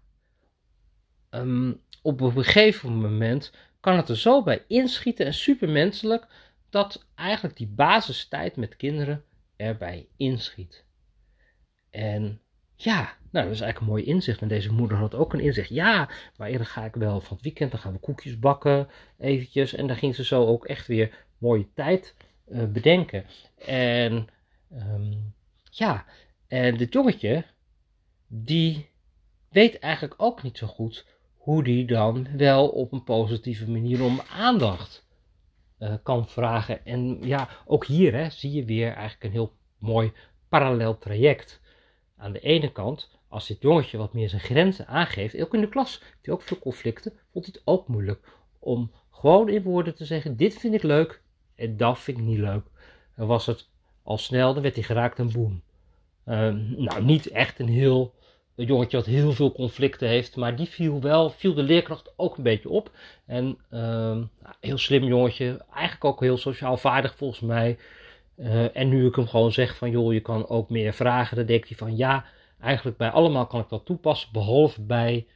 um, 1.29 1.81
op 2.01 2.21
een 2.21 2.33
gegeven 2.33 2.93
moment 2.93 3.51
kan 3.79 3.95
het 3.95 4.09
er 4.09 4.17
zo 4.17 4.43
bij 4.43 4.63
inschieten 4.67 5.25
en 5.25 5.33
supermenselijk 5.33 6.27
dat 6.69 7.05
eigenlijk 7.15 7.57
die 7.57 7.67
basistijd 7.67 8.55
met 8.55 8.75
kinderen 8.75 9.23
erbij 9.55 10.07
inschiet. 10.17 10.84
En 11.95 12.39
ja, 12.75 12.99
nou, 13.31 13.45
dat 13.45 13.55
is 13.55 13.61
eigenlijk 13.61 13.79
een 13.79 13.85
mooi 13.85 14.03
inzicht. 14.03 14.41
En 14.41 14.47
deze 14.47 14.73
moeder 14.73 14.97
had 14.97 15.15
ook 15.15 15.33
een 15.33 15.39
inzicht. 15.39 15.69
Ja, 15.69 16.09
maar 16.37 16.49
eerder 16.49 16.67
ga 16.67 16.85
ik 16.85 16.95
wel 16.95 17.21
van 17.21 17.35
het 17.35 17.45
weekend, 17.45 17.71
dan 17.71 17.79
gaan 17.79 17.93
we 17.93 17.99
koekjes 17.99 18.39
bakken, 18.39 18.87
eventjes. 19.17 19.73
En 19.73 19.87
dan 19.87 19.95
ging 19.95 20.15
ze 20.15 20.25
zo 20.25 20.45
ook 20.45 20.65
echt 20.65 20.87
weer 20.87 21.25
mooie 21.37 21.67
tijd 21.73 22.15
uh, 22.47 22.63
bedenken. 22.65 23.25
En 23.65 24.27
um, 24.73 25.33
ja, 25.63 26.05
en 26.47 26.77
dit 26.77 26.93
jongetje, 26.93 27.45
die 28.27 28.89
weet 29.49 29.79
eigenlijk 29.79 30.13
ook 30.17 30.43
niet 30.43 30.57
zo 30.57 30.67
goed 30.67 31.05
hoe 31.35 31.63
die 31.63 31.85
dan 31.85 32.27
wel 32.37 32.67
op 32.67 32.91
een 32.91 33.03
positieve 33.03 33.71
manier 33.71 34.03
om 34.03 34.21
aandacht 34.31 35.07
uh, 35.79 35.93
kan 36.03 36.27
vragen. 36.27 36.85
En 36.85 37.17
ja, 37.21 37.49
ook 37.65 37.85
hier 37.85 38.13
hè, 38.13 38.29
zie 38.29 38.51
je 38.51 38.65
weer 38.65 38.87
eigenlijk 38.87 39.23
een 39.23 39.31
heel 39.31 39.53
mooi 39.77 40.11
parallel 40.49 40.97
traject. 40.97 41.63
Aan 42.17 42.31
de 42.31 42.39
ene 42.39 42.71
kant, 42.71 43.09
als 43.27 43.47
dit 43.47 43.61
jongetje 43.61 43.97
wat 43.97 44.13
meer 44.13 44.29
zijn 44.29 44.41
grenzen 44.41 44.87
aangeeft, 44.87 45.41
ook 45.41 45.53
in 45.53 45.61
de 45.61 45.69
klas, 45.69 46.01
die 46.21 46.33
ook 46.33 46.41
veel 46.41 46.59
conflicten, 46.59 47.13
vond 47.31 47.45
hij 47.45 47.53
het 47.57 47.61
ook 47.65 47.87
moeilijk 47.87 48.27
om 48.59 48.91
gewoon 49.11 49.49
in 49.49 49.63
woorden 49.63 49.95
te 49.95 50.05
zeggen: 50.05 50.37
Dit 50.37 50.57
vind 50.59 50.73
ik 50.73 50.83
leuk 50.83 51.21
en 51.55 51.77
dat 51.77 51.99
vind 51.99 52.17
ik 52.17 52.23
niet 52.23 52.37
leuk. 52.37 52.63
Dan 53.15 53.27
was 53.27 53.45
het 53.45 53.69
al 54.03 54.17
snel, 54.17 54.53
dan 54.53 54.63
werd 54.63 54.75
hij 54.75 54.83
geraakt 54.83 55.19
een 55.19 55.31
boem. 55.31 55.63
Uh, 56.25 56.35
nou, 56.77 57.03
niet 57.03 57.27
echt 57.27 57.59
een 57.59 57.67
heel 57.67 58.13
jongetje 58.55 58.97
wat 58.97 59.05
heel 59.05 59.31
veel 59.31 59.51
conflicten 59.51 60.07
heeft, 60.07 60.35
maar 60.35 60.55
die 60.55 60.67
viel 60.67 61.01
wel, 61.01 61.29
viel 61.29 61.53
de 61.53 61.63
leerkracht 61.63 62.13
ook 62.15 62.37
een 62.37 62.43
beetje 62.43 62.69
op. 62.69 62.91
En 63.25 63.57
uh, 63.71 64.17
heel 64.59 64.77
slim 64.77 65.03
jongetje, 65.03 65.65
eigenlijk 65.73 66.05
ook 66.05 66.19
heel 66.19 66.37
sociaal 66.37 66.77
vaardig 66.77 67.15
volgens 67.15 67.39
mij. 67.39 67.77
Uh, 68.37 68.77
en 68.77 68.89
nu 68.89 69.07
ik 69.07 69.15
hem 69.15 69.27
gewoon 69.27 69.51
zeg 69.51 69.75
van 69.75 69.89
joh, 69.89 70.13
je 70.13 70.19
kan 70.19 70.47
ook 70.47 70.69
meer 70.69 70.93
vragen, 70.93 71.37
dan 71.37 71.45
denkt 71.45 71.67
hij 71.67 71.77
van 71.77 71.97
ja, 71.97 72.25
eigenlijk 72.59 72.97
bij 72.97 73.09
allemaal 73.09 73.47
kan 73.47 73.59
ik 73.59 73.69
dat 73.69 73.85
toepassen, 73.85 74.29
behalve 74.31 74.81
bij 74.81 75.27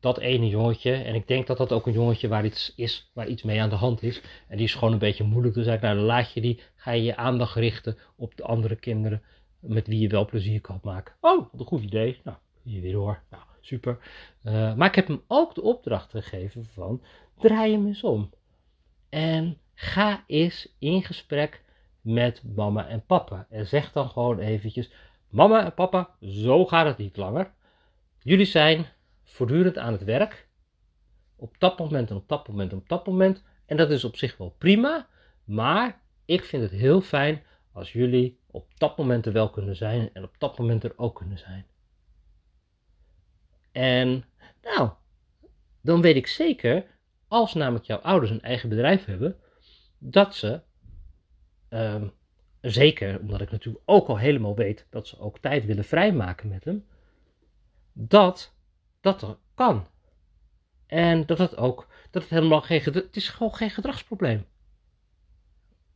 dat 0.00 0.18
ene 0.18 0.48
jongetje. 0.48 0.92
En 0.92 1.14
ik 1.14 1.28
denk 1.28 1.46
dat 1.46 1.56
dat 1.56 1.72
ook 1.72 1.86
een 1.86 1.92
jongetje 1.92 2.28
waar 2.28 2.44
iets 2.44 2.72
is, 2.76 3.10
waar 3.12 3.28
iets 3.28 3.42
mee 3.42 3.60
aan 3.60 3.68
de 3.68 3.74
hand 3.74 4.02
is. 4.02 4.20
En 4.48 4.56
die 4.56 4.66
is 4.66 4.74
gewoon 4.74 4.92
een 4.92 4.98
beetje 4.98 5.24
moeilijk. 5.24 5.54
Dus 5.54 5.66
eigenlijk, 5.66 5.94
nou, 5.94 6.06
dan 6.06 6.16
laat 6.16 6.32
je 6.32 6.40
die, 6.40 6.60
ga 6.76 6.90
je 6.90 7.02
je 7.02 7.16
aandacht 7.16 7.54
richten 7.54 7.98
op 8.16 8.36
de 8.36 8.42
andere 8.42 8.76
kinderen 8.76 9.22
met 9.60 9.86
wie 9.86 10.00
je 10.00 10.08
wel 10.08 10.24
plezier 10.24 10.60
kan 10.60 10.80
maken. 10.82 11.14
Oh, 11.20 11.52
wat 11.52 11.60
een 11.60 11.66
goed 11.66 11.82
idee. 11.82 12.20
Nou, 12.24 12.36
hier 12.62 12.82
weer 12.82 12.92
door. 12.92 13.22
Nou, 13.30 13.42
super. 13.60 13.98
Uh, 14.44 14.74
maar 14.74 14.88
ik 14.88 14.94
heb 14.94 15.06
hem 15.06 15.22
ook 15.26 15.54
de 15.54 15.62
opdracht 15.62 16.10
gegeven 16.10 16.64
van 16.64 17.02
draai 17.38 17.72
hem 17.72 17.86
eens 17.86 18.04
om. 18.04 18.30
En 19.08 19.58
ga 19.74 20.24
eens 20.26 20.74
in 20.78 21.02
gesprek 21.02 21.62
met 22.12 22.42
mama 22.54 22.88
en 22.88 23.04
papa. 23.06 23.46
En 23.50 23.66
zeg 23.66 23.92
dan 23.92 24.08
gewoon 24.08 24.38
eventjes, 24.38 24.92
mama 25.28 25.64
en 25.64 25.74
papa, 25.74 26.16
zo 26.20 26.66
gaat 26.66 26.86
het 26.86 26.96
niet 26.96 27.16
langer. 27.16 27.52
Jullie 28.18 28.46
zijn 28.46 28.86
voortdurend 29.24 29.78
aan 29.78 29.92
het 29.92 30.04
werk. 30.04 30.48
Op 31.36 31.54
dat 31.58 31.78
moment 31.78 32.10
en 32.10 32.16
op 32.16 32.28
dat 32.28 32.48
moment 32.48 32.72
en 32.72 32.78
op 32.78 32.88
dat 32.88 33.06
moment. 33.06 33.44
En 33.66 33.76
dat 33.76 33.90
is 33.90 34.04
op 34.04 34.16
zich 34.16 34.36
wel 34.36 34.54
prima. 34.58 35.06
Maar 35.44 36.00
ik 36.24 36.44
vind 36.44 36.62
het 36.62 36.72
heel 36.72 37.00
fijn 37.00 37.42
als 37.72 37.92
jullie 37.92 38.40
op 38.46 38.78
dat 38.78 38.96
moment 38.96 39.26
er 39.26 39.32
wel 39.32 39.50
kunnen 39.50 39.76
zijn 39.76 40.10
en 40.12 40.24
op 40.24 40.34
dat 40.38 40.58
moment 40.58 40.84
er 40.84 40.92
ook 40.96 41.16
kunnen 41.16 41.38
zijn. 41.38 41.66
En 43.72 44.24
nou, 44.62 44.90
dan 45.80 46.00
weet 46.00 46.16
ik 46.16 46.26
zeker, 46.26 46.86
als 47.28 47.54
namelijk 47.54 47.84
jouw 47.84 47.98
ouders 47.98 48.30
een 48.30 48.42
eigen 48.42 48.68
bedrijf 48.68 49.04
hebben, 49.04 49.36
dat 49.98 50.34
ze, 50.34 50.60
um, 51.70 52.12
zeker 52.60 53.20
omdat 53.20 53.40
ik 53.40 53.50
natuurlijk 53.50 53.84
ook 53.86 54.08
al 54.08 54.18
helemaal 54.18 54.54
weet 54.54 54.86
dat 54.90 55.06
ze 55.06 55.18
ook 55.18 55.38
tijd 55.38 55.64
willen 55.64 55.84
vrijmaken 55.84 56.48
met 56.48 56.64
hem, 56.64 56.86
dat 57.92 58.54
dat 59.00 59.22
er 59.22 59.36
kan. 59.54 59.86
En 60.86 61.26
dat 61.26 61.38
het 61.38 61.56
ook, 61.56 61.88
dat 62.10 62.22
het 62.22 62.30
helemaal 62.30 62.60
geen, 62.60 62.82
het 62.82 63.16
is 63.16 63.28
gewoon 63.28 63.54
geen 63.54 63.70
gedragsprobleem. 63.70 64.46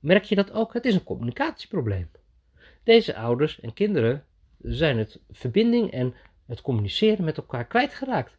Merk 0.01 0.25
je 0.25 0.35
dat 0.35 0.53
ook? 0.53 0.73
Het 0.73 0.85
is 0.85 0.95
een 0.95 1.05
communicatieprobleem. 1.05 2.11
Deze 2.83 3.17
ouders 3.17 3.61
en 3.61 3.73
kinderen 3.73 4.25
zijn 4.59 4.99
het 4.99 5.21
verbinding 5.31 5.91
en 5.91 6.15
het 6.47 6.61
communiceren 6.61 7.25
met 7.25 7.37
elkaar 7.37 7.67
kwijtgeraakt. 7.67 8.37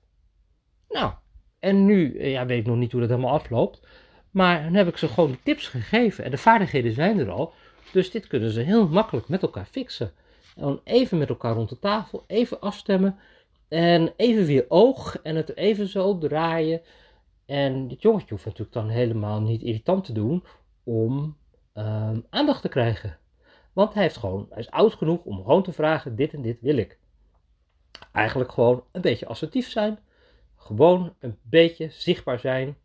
Nou, 0.89 1.13
en 1.59 1.85
nu 1.85 2.17
eh, 2.17 2.31
ja, 2.31 2.45
weet 2.45 2.59
ik 2.59 2.65
nog 2.65 2.77
niet 2.77 2.91
hoe 2.91 3.01
dat 3.01 3.09
helemaal 3.09 3.33
afloopt. 3.33 3.87
Maar 4.33 4.63
dan 4.63 4.73
heb 4.73 4.87
ik 4.87 4.97
ze 4.97 5.07
gewoon 5.07 5.37
tips 5.43 5.67
gegeven 5.67 6.23
en 6.23 6.31
de 6.31 6.37
vaardigheden 6.37 6.93
zijn 6.93 7.19
er 7.19 7.29
al. 7.29 7.53
Dus 7.91 8.11
dit 8.11 8.27
kunnen 8.27 8.51
ze 8.51 8.59
heel 8.59 8.87
makkelijk 8.87 9.27
met 9.27 9.41
elkaar 9.41 9.65
fixen. 9.65 10.11
En 10.55 10.61
dan 10.61 10.81
even 10.83 11.17
met 11.17 11.29
elkaar 11.29 11.53
rond 11.53 11.69
de 11.69 11.79
tafel, 11.79 12.23
even 12.27 12.59
afstemmen. 12.59 13.17
En 13.67 14.13
even 14.15 14.45
weer 14.45 14.65
oog 14.67 15.19
en 15.21 15.35
het 15.35 15.55
even 15.55 15.87
zo 15.87 16.17
draaien. 16.17 16.81
En 17.45 17.87
dit 17.87 18.01
jongetje 18.01 18.29
hoeft 18.29 18.45
natuurlijk 18.45 18.73
dan 18.73 18.89
helemaal 18.89 19.41
niet 19.41 19.61
irritant 19.61 20.05
te 20.05 20.13
doen 20.13 20.43
om 20.83 21.35
Ehm, 21.73 22.19
aandacht 22.29 22.61
te 22.61 22.69
krijgen. 22.69 23.17
Want 23.73 23.93
hij, 23.93 24.03
heeft 24.03 24.17
gewoon, 24.17 24.45
hij 24.49 24.59
is 24.59 24.69
oud 24.69 24.93
genoeg 24.93 25.23
om 25.23 25.35
gewoon 25.35 25.63
te 25.63 25.71
vragen: 25.73 26.15
dit 26.15 26.33
en 26.33 26.41
dit 26.41 26.61
wil 26.61 26.77
ik. 26.77 26.99
Eigenlijk 28.11 28.51
gewoon 28.51 28.83
een 28.91 29.01
beetje 29.01 29.25
assertief 29.27 29.69
zijn. 29.69 29.99
Gewoon 30.55 31.15
een 31.19 31.37
beetje 31.41 31.89
zichtbaar 31.89 32.39
zijn. 32.39 32.77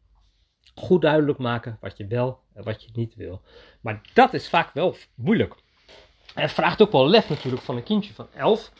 Goed 0.78 1.02
duidelijk 1.02 1.38
maken 1.38 1.76
wat 1.80 1.96
je 1.96 2.06
wel 2.06 2.40
en 2.54 2.64
wat 2.64 2.82
je 2.82 2.90
niet 2.92 3.14
wil. 3.14 3.40
Maar 3.80 4.00
dat 4.14 4.34
is 4.34 4.48
vaak 4.48 4.72
wel 4.72 4.96
moeilijk. 5.14 5.54
En 6.34 6.42
het 6.42 6.52
vraagt 6.52 6.82
ook 6.82 6.92
wel 6.92 7.08
lef 7.08 7.28
natuurlijk 7.28 7.62
van 7.62 7.76
een 7.76 7.82
kindje 7.82 8.14
van 8.14 8.28
11 8.34 8.72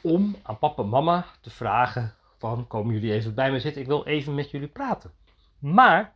om 0.00 0.36
aan 0.42 0.58
papa 0.58 0.82
en 0.82 0.88
mama 0.88 1.26
te 1.40 1.50
vragen 1.50 2.14
van 2.38 2.66
komen 2.66 2.94
jullie 2.94 3.12
even 3.12 3.34
bij 3.34 3.50
me 3.50 3.60
zitten, 3.60 3.82
ik 3.82 3.88
wil 3.88 4.06
even 4.06 4.34
met 4.34 4.50
jullie 4.50 4.68
praten. 4.68 5.12
Maar 5.58 6.14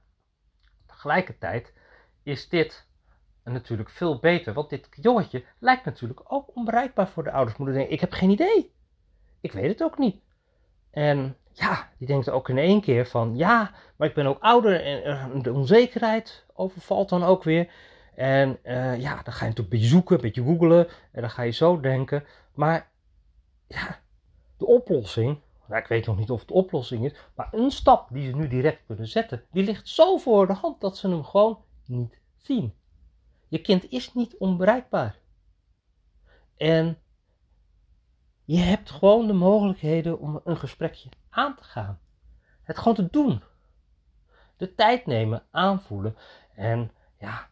tegelijkertijd 0.86 1.72
is 2.22 2.48
dit 2.48 2.86
natuurlijk 3.44 3.90
veel 3.90 4.18
beter. 4.18 4.52
Want 4.52 4.70
dit 4.70 4.88
jongetje 4.90 5.44
lijkt 5.58 5.84
natuurlijk 5.84 6.20
ook 6.24 6.56
onbereikbaar 6.56 7.08
voor 7.08 7.24
de 7.24 7.32
ouders. 7.32 7.58
Moeder 7.58 7.76
denkt, 7.76 7.92
ik 7.92 8.00
heb 8.00 8.12
geen 8.12 8.30
idee. 8.30 8.72
Ik 9.40 9.52
weet 9.52 9.68
het 9.68 9.82
ook 9.82 9.98
niet. 9.98 10.20
En 10.90 11.36
ja, 11.52 11.88
die 11.98 12.06
denkt 12.06 12.30
ook 12.30 12.48
in 12.48 12.58
één 12.58 12.80
keer 12.80 13.06
van, 13.06 13.36
ja, 13.36 13.70
maar 13.96 14.08
ik 14.08 14.14
ben 14.14 14.26
ook 14.26 14.40
ouder 14.40 14.84
en 15.04 15.42
de 15.42 15.52
onzekerheid 15.52 16.46
overvalt 16.54 17.08
dan 17.08 17.24
ook 17.24 17.44
weer. 17.44 17.70
En 18.14 18.58
uh, 18.64 19.00
ja, 19.00 19.22
dan 19.22 19.32
ga 19.32 19.44
je 19.44 19.50
natuurlijk 19.50 19.58
een 19.58 19.68
beetje 19.68 19.86
zoeken, 19.86 20.16
een 20.16 20.22
beetje 20.22 20.42
googelen 20.42 20.88
en 21.12 21.20
dan 21.20 21.30
ga 21.30 21.42
je 21.42 21.50
zo 21.50 21.80
denken. 21.80 22.24
Maar 22.54 22.90
ja, 23.66 24.00
de 24.56 24.66
oplossing, 24.66 25.40
nou, 25.66 25.80
ik 25.80 25.88
weet 25.88 26.06
nog 26.06 26.16
niet 26.18 26.30
of 26.30 26.38
het 26.38 26.48
de 26.48 26.54
oplossing 26.54 27.04
is, 27.04 27.12
maar 27.34 27.48
een 27.50 27.70
stap 27.70 28.08
die 28.10 28.30
ze 28.30 28.36
nu 28.36 28.48
direct 28.48 28.86
kunnen 28.86 29.08
zetten, 29.08 29.44
die 29.52 29.64
ligt 29.64 29.88
zo 29.88 30.16
voor 30.16 30.46
de 30.46 30.52
hand 30.52 30.80
dat 30.80 30.96
ze 30.96 31.08
hem 31.08 31.24
gewoon 31.24 31.58
niet 31.86 32.20
zien. 32.36 32.74
Je 33.48 33.60
kind 33.60 33.90
is 33.90 34.14
niet 34.14 34.36
onbereikbaar. 34.36 35.18
En 36.56 36.98
je 38.48 38.58
hebt 38.58 38.90
gewoon 38.90 39.26
de 39.26 39.32
mogelijkheden 39.32 40.18
om 40.18 40.40
een 40.44 40.56
gesprekje 40.56 41.08
aan 41.30 41.56
te 41.56 41.64
gaan. 41.64 41.98
Het 42.62 42.78
gewoon 42.78 42.94
te 42.94 43.08
doen. 43.10 43.42
De 44.56 44.74
tijd 44.74 45.06
nemen, 45.06 45.42
aanvoelen. 45.50 46.16
En 46.54 46.90
ja, 47.18 47.48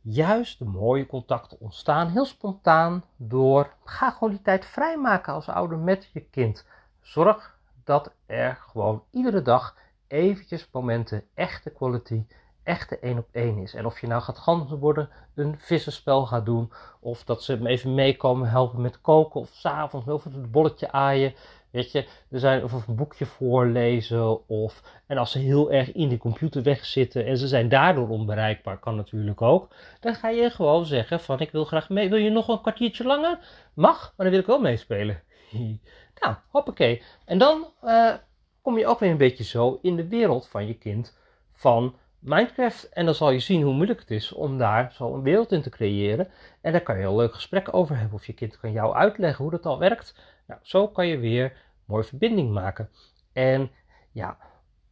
juist 0.00 0.58
de 0.58 0.64
mooie 0.64 1.06
contacten 1.06 1.60
ontstaan 1.60 2.08
heel 2.08 2.24
spontaan 2.24 3.04
door. 3.16 3.74
Ga 3.84 4.10
gewoon 4.10 4.30
die 4.30 4.42
tijd 4.42 4.66
vrijmaken 4.66 5.32
als 5.32 5.48
ouder 5.48 5.78
met 5.78 6.10
je 6.12 6.20
kind. 6.20 6.66
Zorg 7.00 7.58
dat 7.84 8.14
er 8.26 8.56
gewoon 8.56 9.04
iedere 9.10 9.42
dag 9.42 9.76
eventjes 10.06 10.68
momenten, 10.72 11.24
echte 11.34 11.70
quality 11.70 12.24
echte 12.64 12.98
één 12.98 13.18
op 13.18 13.28
één 13.32 13.58
is. 13.58 13.74
En 13.74 13.86
of 13.86 14.00
je 14.00 14.06
nou 14.06 14.22
gaat 14.22 14.38
ganzen 14.38 14.78
worden, 14.78 15.08
een 15.34 15.58
vissenspel 15.58 16.26
gaat 16.26 16.44
doen, 16.44 16.72
of 17.00 17.24
dat 17.24 17.42
ze 17.42 17.52
hem 17.52 17.66
even 17.66 17.94
meekomen 17.94 18.48
helpen 18.48 18.80
met 18.80 19.00
koken, 19.00 19.40
of 19.40 19.48
s'avonds 19.52 20.08
of 20.08 20.24
het 20.24 20.50
bolletje 20.50 20.92
aaien. 20.92 21.34
Weet 21.70 21.92
je, 21.92 22.06
er 22.30 22.38
zijn, 22.38 22.64
of 22.64 22.72
een 22.72 22.94
boekje 22.94 23.26
voorlezen, 23.26 24.48
of, 24.48 24.82
en 25.06 25.18
als 25.18 25.30
ze 25.30 25.38
heel 25.38 25.72
erg 25.72 25.92
in 25.92 26.08
die 26.08 26.18
computer 26.18 26.62
wegzitten 26.62 27.26
en 27.26 27.38
ze 27.38 27.48
zijn 27.48 27.68
daardoor 27.68 28.08
onbereikbaar, 28.08 28.78
kan 28.78 28.96
natuurlijk 28.96 29.42
ook. 29.42 29.74
Dan 30.00 30.14
ga 30.14 30.28
je 30.28 30.50
gewoon 30.50 30.86
zeggen 30.86 31.20
van, 31.20 31.40
ik 31.40 31.50
wil 31.50 31.64
graag 31.64 31.88
mee, 31.88 32.08
wil 32.08 32.18
je 32.18 32.30
nog 32.30 32.48
een 32.48 32.60
kwartiertje 32.60 33.04
langer? 33.04 33.38
Mag, 33.74 34.00
maar 34.00 34.26
dan 34.26 34.30
wil 34.30 34.38
ik 34.38 34.46
wel 34.46 34.60
meespelen. 34.60 35.22
nou, 36.20 36.34
hoppakee. 36.48 37.02
En 37.24 37.38
dan 37.38 37.66
uh, 37.84 38.14
kom 38.62 38.78
je 38.78 38.86
ook 38.86 38.98
weer 38.98 39.10
een 39.10 39.16
beetje 39.16 39.44
zo 39.44 39.78
in 39.82 39.96
de 39.96 40.08
wereld 40.08 40.48
van 40.48 40.66
je 40.66 40.74
kind, 40.74 41.18
van 41.52 41.96
Minecraft. 42.24 42.88
En 42.88 43.04
dan 43.04 43.14
zal 43.14 43.30
je 43.30 43.38
zien 43.38 43.62
hoe 43.62 43.74
moeilijk 43.74 44.00
het 44.00 44.10
is 44.10 44.32
om 44.32 44.58
daar 44.58 44.92
zo 44.92 45.14
een 45.14 45.22
wereld 45.22 45.52
in 45.52 45.62
te 45.62 45.70
creëren. 45.70 46.28
En 46.60 46.72
daar 46.72 46.82
kan 46.82 46.98
je 46.98 47.04
een 47.04 47.16
leuk 47.16 47.34
gesprek 47.34 47.74
over 47.74 47.96
hebben. 47.96 48.14
Of 48.14 48.26
je 48.26 48.32
kind 48.32 48.58
kan 48.60 48.72
jou 48.72 48.94
uitleggen 48.94 49.42
hoe 49.42 49.52
dat 49.52 49.66
al 49.66 49.78
werkt. 49.78 50.14
Nou, 50.46 50.60
zo 50.62 50.88
kan 50.88 51.06
je 51.06 51.18
weer 51.18 51.44
een 51.44 51.52
mooie 51.84 52.04
verbinding 52.04 52.52
maken. 52.52 52.90
En 53.32 53.70
ja, 54.12 54.36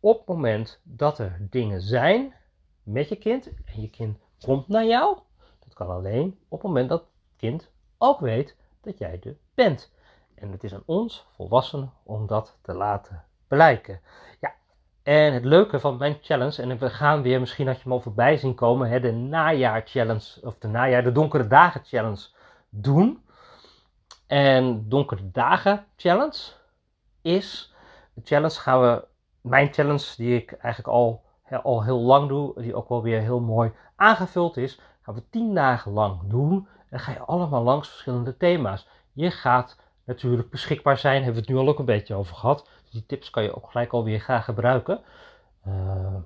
op 0.00 0.18
het 0.18 0.26
moment 0.26 0.80
dat 0.82 1.18
er 1.18 1.36
dingen 1.50 1.80
zijn 1.80 2.34
met 2.82 3.08
je 3.08 3.16
kind 3.16 3.48
en 3.64 3.80
je 3.80 3.90
kind 3.90 4.18
komt 4.40 4.68
naar 4.68 4.86
jou, 4.86 5.18
dat 5.64 5.74
kan 5.74 5.88
alleen 5.88 6.38
op 6.48 6.58
het 6.58 6.68
moment 6.68 6.88
dat 6.88 7.00
het 7.00 7.10
kind 7.36 7.70
ook 7.98 8.20
weet 8.20 8.56
dat 8.80 8.98
jij 8.98 9.20
er 9.22 9.36
bent. 9.54 9.92
En 10.34 10.52
het 10.52 10.64
is 10.64 10.74
aan 10.74 10.82
ons, 10.86 11.26
volwassenen, 11.34 11.92
om 12.02 12.26
dat 12.26 12.58
te 12.62 12.74
laten 12.74 13.24
blijken. 13.48 14.00
Ja, 14.40 14.54
en 15.02 15.32
het 15.32 15.44
leuke 15.44 15.80
van 15.80 15.96
mijn 15.96 16.18
challenge, 16.20 16.62
en 16.62 16.78
we 16.78 16.90
gaan 16.90 17.22
weer, 17.22 17.40
misschien 17.40 17.66
had 17.66 17.76
je 17.76 17.82
hem 17.82 17.92
al 17.92 18.00
voorbij 18.00 18.36
zien 18.36 18.54
komen, 18.54 18.88
hè, 18.88 19.00
de 19.00 19.12
najaar 19.12 19.82
challenge, 19.84 20.40
of 20.42 20.58
de 20.58 20.68
najaar, 20.68 21.02
de 21.02 21.12
donkere 21.12 21.46
dagen 21.46 21.80
challenge 21.84 22.26
doen. 22.68 23.22
En 24.26 24.88
donkere 24.88 25.30
dagen 25.30 25.86
challenge 25.96 26.52
is, 27.22 27.74
de 28.14 28.20
challenge 28.24 28.60
gaan 28.60 28.80
we, 28.80 29.04
mijn 29.40 29.72
challenge 29.72 30.14
die 30.16 30.36
ik 30.36 30.52
eigenlijk 30.52 30.94
al, 30.94 31.22
al 31.62 31.84
heel 31.84 32.00
lang 32.00 32.28
doe, 32.28 32.62
die 32.62 32.74
ook 32.74 32.88
wel 32.88 33.02
weer 33.02 33.20
heel 33.20 33.40
mooi 33.40 33.72
aangevuld 33.96 34.56
is, 34.56 34.80
gaan 35.02 35.14
we 35.14 35.22
tien 35.30 35.54
dagen 35.54 35.92
lang 35.92 36.20
doen. 36.24 36.52
En 36.52 36.86
dan 36.90 37.00
ga 37.00 37.12
je 37.12 37.18
allemaal 37.18 37.62
langs 37.62 37.88
verschillende 37.88 38.36
thema's. 38.36 38.88
Je 39.12 39.30
gaat 39.30 39.78
natuurlijk 40.04 40.50
beschikbaar 40.50 40.98
zijn, 40.98 41.22
hebben 41.22 41.34
we 41.34 41.40
het 41.40 41.48
nu 41.48 41.56
al 41.56 41.68
ook 41.68 41.78
een 41.78 41.84
beetje 41.84 42.14
over 42.14 42.36
gehad 42.36 42.68
die 42.92 43.06
tips 43.06 43.30
kan 43.30 43.42
je 43.42 43.56
ook 43.56 43.70
gelijk 43.70 43.92
alweer 43.92 44.20
gaan 44.20 44.42
gebruiken. 44.42 45.00
Uh, 45.68 46.16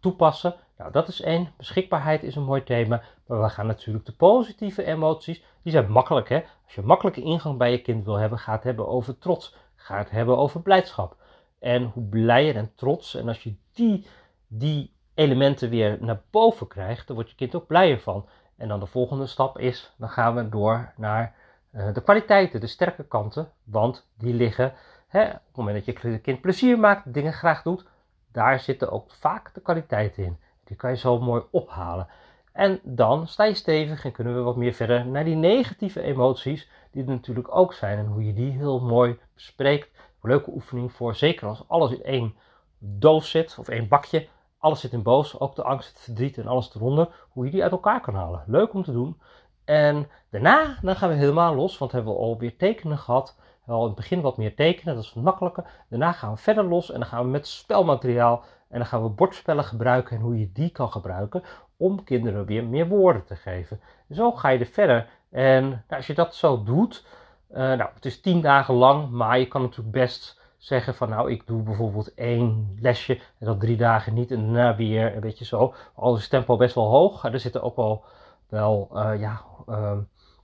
toepassen. 0.00 0.54
Nou, 0.78 0.92
dat 0.92 1.08
is 1.08 1.20
één. 1.20 1.52
Beschikbaarheid 1.56 2.22
is 2.22 2.36
een 2.36 2.44
mooi 2.44 2.64
thema. 2.64 3.02
Maar 3.26 3.42
we 3.42 3.48
gaan 3.48 3.66
natuurlijk 3.66 4.06
de 4.06 4.12
positieve 4.12 4.84
emoties. 4.84 5.44
Die 5.62 5.72
zijn 5.72 5.90
makkelijk, 5.90 6.28
hè? 6.28 6.42
Als 6.64 6.74
je 6.74 6.82
makkelijke 6.82 7.22
ingang 7.22 7.58
bij 7.58 7.70
je 7.70 7.82
kind 7.82 8.04
wil 8.04 8.16
hebben, 8.16 8.38
ga 8.38 8.52
het 8.52 8.62
hebben 8.62 8.88
over 8.88 9.18
trots. 9.18 9.56
Ga 9.74 9.98
het 9.98 10.10
hebben 10.10 10.36
over 10.36 10.62
blijdschap. 10.62 11.16
En 11.58 11.84
hoe 11.84 12.04
blijer 12.04 12.56
en 12.56 12.72
trots. 12.74 13.14
En 13.14 13.28
als 13.28 13.42
je 13.42 13.54
die, 13.72 14.06
die 14.46 14.94
elementen 15.14 15.70
weer 15.70 15.96
naar 16.00 16.22
boven 16.30 16.66
krijgt, 16.66 17.06
dan 17.06 17.16
wordt 17.16 17.30
je 17.30 17.36
kind 17.36 17.54
ook 17.54 17.66
blijer 17.66 18.00
van. 18.00 18.28
En 18.56 18.68
dan 18.68 18.80
de 18.80 18.86
volgende 18.86 19.26
stap 19.26 19.58
is, 19.58 19.94
dan 19.96 20.08
gaan 20.08 20.34
we 20.34 20.48
door 20.48 20.92
naar 20.96 21.34
uh, 21.72 21.94
de 21.94 22.02
kwaliteiten, 22.02 22.60
de 22.60 22.66
sterke 22.66 23.04
kanten. 23.04 23.50
Want 23.64 24.08
die 24.18 24.34
liggen 24.34 24.74
Hè, 25.06 25.24
op 25.24 25.32
het 25.32 25.56
moment 25.56 25.84
dat 25.84 26.02
je 26.02 26.18
kind 26.18 26.40
plezier 26.40 26.78
maakt, 26.78 27.12
dingen 27.12 27.32
graag 27.32 27.62
doet, 27.62 27.86
daar 28.32 28.60
zitten 28.60 28.90
ook 28.92 29.10
vaak 29.10 29.54
de 29.54 29.60
kwaliteiten 29.60 30.24
in. 30.24 30.36
Die 30.64 30.76
kan 30.76 30.90
je 30.90 30.96
zo 30.96 31.20
mooi 31.20 31.42
ophalen. 31.50 32.08
En 32.52 32.80
dan 32.82 33.28
sta 33.28 33.44
je 33.44 33.54
stevig 33.54 34.04
en 34.04 34.12
kunnen 34.12 34.34
we 34.34 34.40
wat 34.40 34.56
meer 34.56 34.72
verder 34.72 35.06
naar 35.06 35.24
die 35.24 35.36
negatieve 35.36 36.02
emoties, 36.02 36.70
die 36.90 37.02
er 37.02 37.10
natuurlijk 37.10 37.56
ook 37.56 37.72
zijn. 37.72 37.98
En 37.98 38.06
hoe 38.06 38.26
je 38.26 38.32
die 38.32 38.50
heel 38.50 38.80
mooi 38.80 39.18
bespreekt 39.34 39.90
leuke 40.26 40.50
oefening 40.50 40.92
voor, 40.92 41.14
zeker 41.14 41.48
als 41.48 41.64
alles 41.68 41.90
in 41.90 42.02
één 42.02 42.34
doos 42.78 43.30
zit 43.30 43.56
of 43.58 43.68
één 43.68 43.88
bakje. 43.88 44.28
Alles 44.58 44.80
zit 44.80 44.92
in 44.92 45.02
boos, 45.02 45.40
ook 45.40 45.54
de 45.54 45.62
angst, 45.62 45.88
het 45.88 46.00
verdriet 46.00 46.38
en 46.38 46.46
alles 46.46 46.74
eronder. 46.74 47.08
Hoe 47.28 47.44
je 47.44 47.50
die 47.50 47.62
uit 47.62 47.72
elkaar 47.72 48.00
kan 48.00 48.14
halen. 48.14 48.42
Leuk 48.46 48.74
om 48.74 48.82
te 48.82 48.92
doen. 48.92 49.20
En 49.64 50.08
daarna 50.30 50.78
dan 50.82 50.96
gaan 50.96 51.08
we 51.08 51.14
helemaal 51.14 51.54
los, 51.54 51.78
want 51.78 51.92
hebben 51.92 52.12
we 52.12 52.18
alweer 52.18 52.56
tekenen 52.56 52.98
gehad. 52.98 53.38
Wel 53.66 53.80
in 53.80 53.86
het 53.86 53.94
begin 53.94 54.20
wat 54.20 54.36
meer 54.36 54.54
tekenen, 54.54 54.94
dat 54.94 55.04
is 55.04 55.14
wat 55.14 55.24
makkelijker. 55.24 55.64
Daarna 55.88 56.12
gaan 56.12 56.32
we 56.32 56.38
verder 56.38 56.64
los 56.64 56.90
en 56.90 56.98
dan 56.98 57.08
gaan 57.08 57.24
we 57.24 57.30
met 57.30 57.46
spelmateriaal 57.46 58.44
en 58.68 58.78
dan 58.78 58.86
gaan 58.86 59.02
we 59.02 59.08
bordspellen 59.08 59.64
gebruiken 59.64 60.16
en 60.16 60.22
hoe 60.22 60.38
je 60.38 60.52
die 60.52 60.70
kan 60.70 60.90
gebruiken 60.90 61.42
om 61.76 62.04
kinderen 62.04 62.46
weer 62.46 62.64
meer 62.64 62.88
woorden 62.88 63.24
te 63.24 63.36
geven. 63.36 63.80
Zo 64.10 64.32
ga 64.32 64.48
je 64.48 64.58
er 64.58 64.66
verder. 64.66 65.08
En 65.30 65.68
nou, 65.68 65.82
als 65.88 66.06
je 66.06 66.14
dat 66.14 66.34
zo 66.34 66.62
doet, 66.62 67.06
uh, 67.50 67.56
nou, 67.56 67.90
het 67.94 68.04
is 68.04 68.20
tien 68.20 68.40
dagen 68.40 68.74
lang, 68.74 69.10
maar 69.10 69.38
je 69.38 69.48
kan 69.48 69.62
natuurlijk 69.62 69.90
best 69.90 70.40
zeggen 70.58 70.94
van 70.94 71.08
nou, 71.08 71.30
ik 71.30 71.46
doe 71.46 71.62
bijvoorbeeld 71.62 72.14
één 72.14 72.76
lesje 72.80 73.20
en 73.38 73.46
dat 73.46 73.60
drie 73.60 73.76
dagen 73.76 74.14
niet 74.14 74.30
en 74.30 74.40
daarna 74.40 74.76
weer 74.76 75.14
een 75.14 75.20
beetje 75.20 75.44
zo. 75.44 75.74
Al 75.94 76.14
is 76.14 76.20
het 76.20 76.30
tempo 76.30 76.56
best 76.56 76.74
wel 76.74 76.88
hoog, 76.88 77.24
er 77.24 77.40
zitten 77.40 77.62
ook 77.62 77.76
wel, 77.76 78.04
wel 78.48 78.90
uh, 78.92 79.20
ja, 79.20 79.40
uh, 79.68 79.92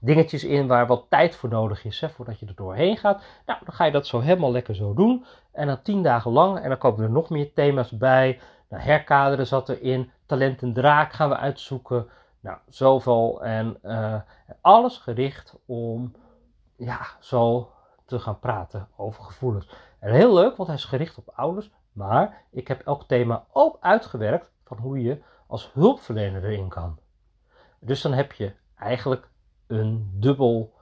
dingetjes 0.03 0.43
in 0.43 0.67
waar 0.67 0.87
wat 0.87 1.05
tijd 1.09 1.35
voor 1.35 1.49
nodig 1.49 1.85
is, 1.85 2.01
hè, 2.01 2.09
voordat 2.09 2.39
je 2.39 2.45
er 2.45 2.55
doorheen 2.55 2.97
gaat. 2.97 3.23
Nou, 3.45 3.59
dan 3.65 3.73
ga 3.73 3.85
je 3.85 3.91
dat 3.91 4.07
zo 4.07 4.19
helemaal 4.19 4.51
lekker 4.51 4.75
zo 4.75 4.93
doen. 4.93 5.25
En 5.51 5.67
dan 5.67 5.81
tien 5.81 6.03
dagen 6.03 6.31
lang, 6.31 6.59
en 6.59 6.69
dan 6.69 6.77
komen 6.77 7.03
er 7.03 7.11
nog 7.11 7.29
meer 7.29 7.53
thema's 7.53 7.91
bij. 7.91 8.39
Nou, 8.69 8.83
herkaderen 8.83 9.47
zat 9.47 9.69
erin, 9.69 10.11
talent 10.25 10.61
en 10.61 10.73
draak 10.73 11.13
gaan 11.13 11.29
we 11.29 11.37
uitzoeken. 11.37 12.07
Nou, 12.39 12.57
zoveel. 12.69 13.43
En 13.43 13.77
uh, 13.83 14.15
alles 14.61 14.97
gericht 14.97 15.55
om, 15.65 16.13
ja, 16.77 16.99
zo 17.19 17.71
te 18.05 18.19
gaan 18.19 18.39
praten 18.39 18.87
over 18.95 19.23
gevoelens. 19.23 19.69
En 19.99 20.13
heel 20.13 20.33
leuk, 20.33 20.55
want 20.55 20.69
hij 20.69 20.77
is 20.77 20.85
gericht 20.85 21.17
op 21.17 21.31
ouders. 21.35 21.71
Maar 21.91 22.41
ik 22.51 22.67
heb 22.67 22.81
elk 22.85 23.03
thema 23.07 23.45
ook 23.51 23.77
uitgewerkt 23.79 24.51
van 24.63 24.77
hoe 24.77 25.01
je 25.01 25.21
als 25.47 25.71
hulpverlener 25.73 26.43
erin 26.43 26.69
kan. 26.69 26.99
Dus 27.79 28.01
dan 28.01 28.13
heb 28.13 28.31
je 28.31 28.53
eigenlijk 28.77 29.31
een 29.79 30.11
dubbel 30.13 30.73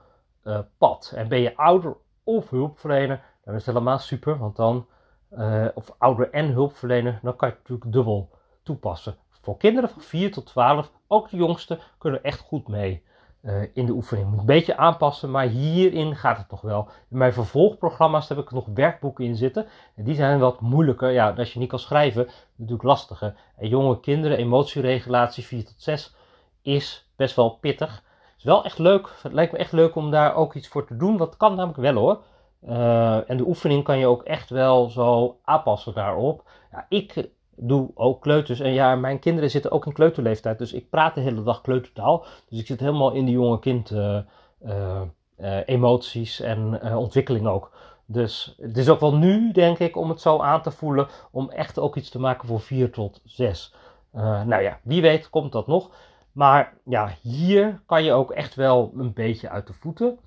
uh, 0.44 0.58
pad. 0.78 1.12
En 1.16 1.28
ben 1.28 1.40
je 1.40 1.56
ouder 1.56 1.96
of 2.24 2.50
hulpverlener, 2.50 3.22
dan 3.44 3.54
is 3.54 3.66
het 3.66 3.74
helemaal 3.74 3.98
super, 3.98 4.38
want 4.38 4.56
dan, 4.56 4.86
uh, 5.30 5.66
of 5.74 5.94
ouder 5.98 6.30
en 6.30 6.50
hulpverlener, 6.50 7.18
dan 7.22 7.36
kan 7.36 7.48
je 7.48 7.54
het 7.54 7.62
natuurlijk 7.62 7.92
dubbel 7.92 8.30
toepassen. 8.62 9.16
Voor 9.30 9.56
kinderen 9.56 9.90
van 9.90 10.02
4 10.02 10.32
tot 10.32 10.46
12, 10.46 10.92
ook 11.06 11.30
de 11.30 11.36
jongsten, 11.36 11.78
kunnen 11.98 12.22
echt 12.22 12.40
goed 12.40 12.68
mee 12.68 13.02
uh, 13.42 13.62
in 13.72 13.86
de 13.86 13.92
oefening. 13.92 14.30
Moet 14.30 14.38
een 14.38 14.46
beetje 14.46 14.76
aanpassen, 14.76 15.30
maar 15.30 15.46
hierin 15.46 16.16
gaat 16.16 16.38
het 16.38 16.50
nog 16.50 16.60
wel. 16.60 16.88
In 17.10 17.16
mijn 17.18 17.32
vervolgprogramma's 17.32 18.28
heb 18.28 18.38
ik 18.38 18.50
nog 18.50 18.66
werkboeken 18.74 19.24
in 19.24 19.36
zitten. 19.36 19.66
En 19.94 20.04
die 20.04 20.14
zijn 20.14 20.38
wat 20.38 20.60
moeilijker. 20.60 21.10
Ja, 21.10 21.30
als 21.30 21.52
je 21.52 21.58
niet 21.58 21.68
kan 21.68 21.78
schrijven, 21.78 22.28
natuurlijk 22.56 22.88
lastiger. 22.88 23.34
En 23.56 23.68
jonge 23.68 24.00
kinderen, 24.00 24.38
emotieregulatie 24.38 25.44
4 25.44 25.64
tot 25.64 25.82
6 25.82 26.14
is 26.62 27.10
best 27.16 27.36
wel 27.36 27.50
pittig 27.50 28.02
is 28.42 28.48
wel 28.48 28.64
echt 28.64 28.78
leuk. 28.78 29.08
Het 29.22 29.32
lijkt 29.32 29.52
me 29.52 29.58
echt 29.58 29.72
leuk 29.72 29.94
om 29.94 30.10
daar 30.10 30.34
ook 30.34 30.54
iets 30.54 30.68
voor 30.68 30.86
te 30.86 30.96
doen. 30.96 31.16
Dat 31.16 31.36
kan 31.36 31.54
namelijk 31.54 31.78
wel 31.78 31.94
hoor. 31.94 32.22
Uh, 32.68 33.30
en 33.30 33.36
de 33.36 33.46
oefening 33.46 33.84
kan 33.84 33.98
je 33.98 34.06
ook 34.06 34.22
echt 34.22 34.50
wel 34.50 34.90
zo 34.90 35.38
aanpassen 35.44 35.94
daarop. 35.94 36.44
Ja, 36.72 36.86
ik 36.88 37.28
doe 37.56 37.90
ook 37.94 38.22
kleuters. 38.22 38.60
En 38.60 38.72
ja, 38.72 38.94
mijn 38.94 39.18
kinderen 39.18 39.50
zitten 39.50 39.70
ook 39.70 39.86
in 39.86 39.92
kleuterleeftijd. 39.92 40.58
Dus 40.58 40.72
ik 40.72 40.90
praat 40.90 41.14
de 41.14 41.20
hele 41.20 41.42
dag 41.42 41.60
kleutertaal. 41.60 42.24
Dus 42.48 42.58
ik 42.58 42.66
zit 42.66 42.80
helemaal 42.80 43.12
in 43.12 43.24
die 43.24 43.34
jonge 43.34 43.58
kind 43.58 43.90
uh, 43.90 44.18
uh, 44.66 45.58
emoties 45.66 46.40
en 46.40 46.82
ontwikkeling 46.96 47.46
ook. 47.46 47.70
Dus 48.06 48.54
het 48.60 48.76
is 48.76 48.88
ook 48.88 49.00
wel 49.00 49.16
nu, 49.16 49.52
denk 49.52 49.78
ik, 49.78 49.96
om 49.96 50.08
het 50.08 50.20
zo 50.20 50.38
aan 50.38 50.62
te 50.62 50.70
voelen. 50.70 51.08
Om 51.30 51.50
echt 51.50 51.78
ook 51.78 51.96
iets 51.96 52.10
te 52.10 52.20
maken 52.20 52.48
voor 52.48 52.60
4 52.60 52.90
tot 52.90 53.20
6. 53.24 53.74
nou 54.12 54.62
ja, 54.62 54.78
wie 54.82 55.02
weet 55.02 55.30
komt 55.30 55.52
dat 55.52 55.66
nog. 55.66 55.90
Maar 56.32 56.72
ja, 56.84 57.14
hier 57.20 57.80
kan 57.86 58.04
je 58.04 58.12
ook 58.12 58.30
echt 58.30 58.54
wel 58.54 58.92
een 58.96 59.12
beetje 59.12 59.48
uit 59.48 59.66
de 59.66 59.72
voeten. 59.72 60.18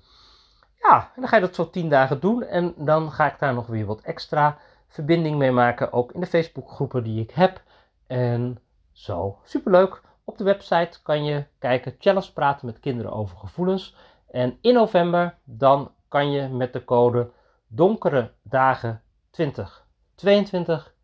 Ja, 0.80 1.10
en 1.14 1.20
dan 1.20 1.28
ga 1.28 1.36
je 1.36 1.42
dat 1.42 1.54
zo 1.54 1.70
10 1.70 1.88
dagen 1.88 2.20
doen. 2.20 2.42
En 2.42 2.74
dan 2.76 3.12
ga 3.12 3.32
ik 3.32 3.38
daar 3.38 3.54
nog 3.54 3.66
weer 3.66 3.86
wat 3.86 4.00
extra 4.00 4.58
verbinding 4.88 5.36
mee 5.36 5.50
maken. 5.50 5.92
Ook 5.92 6.12
in 6.12 6.20
de 6.20 6.26
Facebookgroepen 6.26 7.02
die 7.02 7.20
ik 7.20 7.30
heb. 7.30 7.62
En 8.06 8.58
zo, 8.92 9.38
superleuk. 9.44 10.02
Op 10.24 10.38
de 10.38 10.44
website 10.44 11.02
kan 11.02 11.24
je 11.24 11.44
kijken, 11.58 11.96
challenge 11.98 12.32
praten 12.32 12.66
met 12.66 12.80
kinderen 12.80 13.12
over 13.12 13.36
gevoelens. 13.36 13.96
En 14.30 14.58
in 14.60 14.74
november 14.74 15.34
dan 15.44 15.90
kan 16.08 16.30
je 16.30 16.48
met 16.48 16.72
de 16.72 16.84
code 16.84 17.30
donkere 17.66 18.32
dagen 18.42 19.02
2022 19.30 20.94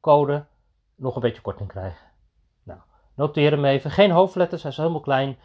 code 0.00 0.44
nog 0.94 1.14
een 1.14 1.20
beetje 1.20 1.42
korting 1.42 1.68
krijgen. 1.68 2.11
Noteer 3.14 3.50
hem 3.50 3.64
even. 3.64 3.90
Geen 3.90 4.10
hoofdletters, 4.10 4.62
hij 4.62 4.70
is 4.70 4.76
helemaal 4.76 5.00
klein. 5.00 5.36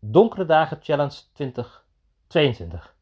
Donkere 0.00 0.44
dagen 0.44 0.78
challenge 0.80 1.20
2022. 1.32 2.94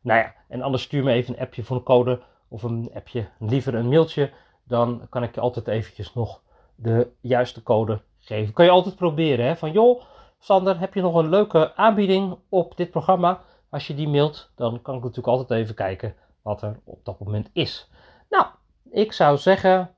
Nou 0.00 0.20
ja, 0.20 0.34
en 0.48 0.62
anders 0.62 0.82
stuur 0.82 1.04
me 1.04 1.12
even 1.12 1.34
een 1.34 1.40
appje 1.40 1.64
voor 1.64 1.76
een 1.76 1.82
code 1.82 2.22
of 2.48 2.62
een 2.62 2.90
appje, 2.94 3.28
liever 3.38 3.74
een 3.74 3.88
mailtje. 3.88 4.30
Dan 4.64 5.06
kan 5.08 5.22
ik 5.22 5.34
je 5.34 5.40
altijd 5.40 5.68
eventjes 5.68 6.14
nog 6.14 6.40
de 6.74 7.10
juiste 7.20 7.62
code 7.62 8.00
geven. 8.18 8.54
Kan 8.54 8.64
je 8.64 8.70
altijd 8.70 8.96
proberen, 8.96 9.46
hè? 9.46 9.56
Van 9.56 9.72
joh, 9.72 10.02
Sander, 10.38 10.78
heb 10.78 10.94
je 10.94 11.00
nog 11.00 11.14
een 11.14 11.28
leuke 11.28 11.74
aanbieding 11.74 12.38
op 12.48 12.76
dit 12.76 12.90
programma? 12.90 13.40
Als 13.70 13.86
je 13.86 13.94
die 13.94 14.08
mailt, 14.08 14.50
dan 14.54 14.82
kan 14.82 14.94
ik 14.94 15.00
natuurlijk 15.00 15.28
altijd 15.28 15.60
even 15.60 15.74
kijken 15.74 16.14
wat 16.42 16.62
er 16.62 16.80
op 16.84 17.04
dat 17.04 17.20
moment 17.20 17.50
is. 17.52 17.90
Nou, 18.28 18.46
ik 18.90 19.12
zou 19.12 19.38
zeggen, 19.38 19.90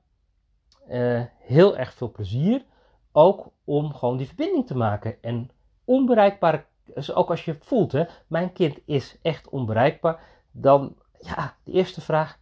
uh, 0.89 1.21
heel 1.39 1.77
erg 1.77 1.93
veel 1.93 2.11
plezier. 2.11 2.63
Ook 3.11 3.51
om 3.63 3.93
gewoon 3.93 4.17
die 4.17 4.27
verbinding 4.27 4.67
te 4.67 4.77
maken. 4.77 5.21
En 5.21 5.51
onbereikbare, 5.83 6.65
dus 6.83 7.13
ook 7.13 7.29
als 7.29 7.45
je 7.45 7.57
voelt, 7.59 7.91
hè, 7.91 8.03
mijn 8.27 8.53
kind 8.53 8.79
is 8.85 9.17
echt 9.21 9.49
onbereikbaar, 9.49 10.23
dan 10.51 10.95
ja, 11.19 11.55
de 11.63 11.71
eerste 11.71 12.01
vraag, 12.01 12.39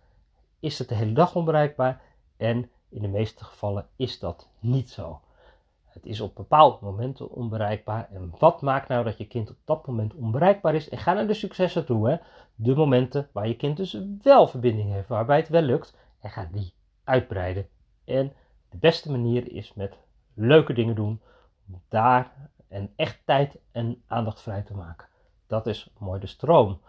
is 0.59 0.79
het 0.79 0.89
de 0.89 0.95
hele 0.95 1.13
dag 1.13 1.35
onbereikbaar? 1.35 2.01
En 2.37 2.69
in 2.89 3.01
de 3.01 3.07
meeste 3.07 3.43
gevallen 3.43 3.87
is 3.95 4.19
dat 4.19 4.49
niet 4.59 4.89
zo. 4.89 5.21
Het 5.85 6.05
is 6.05 6.21
op 6.21 6.35
bepaalde 6.35 6.77
momenten 6.81 7.31
onbereikbaar. 7.31 8.09
En 8.11 8.33
wat 8.39 8.61
maakt 8.61 8.87
nou 8.87 9.03
dat 9.03 9.17
je 9.17 9.27
kind 9.27 9.49
op 9.49 9.57
dat 9.65 9.87
moment 9.87 10.13
onbereikbaar 10.13 10.75
is? 10.75 10.89
En 10.89 10.97
ga 10.97 11.13
naar 11.13 11.27
de 11.27 11.33
successen 11.33 11.85
toe. 11.85 12.09
Hè? 12.09 12.17
De 12.55 12.75
momenten 12.75 13.29
waar 13.31 13.47
je 13.47 13.55
kind 13.55 13.77
dus 13.77 14.01
wel 14.21 14.47
verbinding 14.47 14.91
heeft, 14.91 15.07
waarbij 15.07 15.37
het 15.37 15.49
wel 15.49 15.61
lukt. 15.61 15.95
En 16.19 16.29
ga 16.29 16.49
die 16.51 16.73
uitbreiden. 17.03 17.67
En 18.05 18.33
de 18.69 18.77
beste 18.77 19.11
manier 19.11 19.51
is 19.51 19.73
met 19.73 19.97
leuke 20.37 20.73
dingen 20.73 20.95
doen. 20.95 21.21
Om 21.67 21.81
daar 21.89 22.31
en 22.67 22.93
echt 22.95 23.19
tijd 23.25 23.57
en 23.71 24.03
aandacht 24.07 24.41
vrij 24.41 24.61
te 24.61 24.73
maken. 24.73 25.07
Dat 25.47 25.67
is 25.67 25.89
mooi 25.97 26.19
de 26.19 26.27
stroom. 26.27 26.81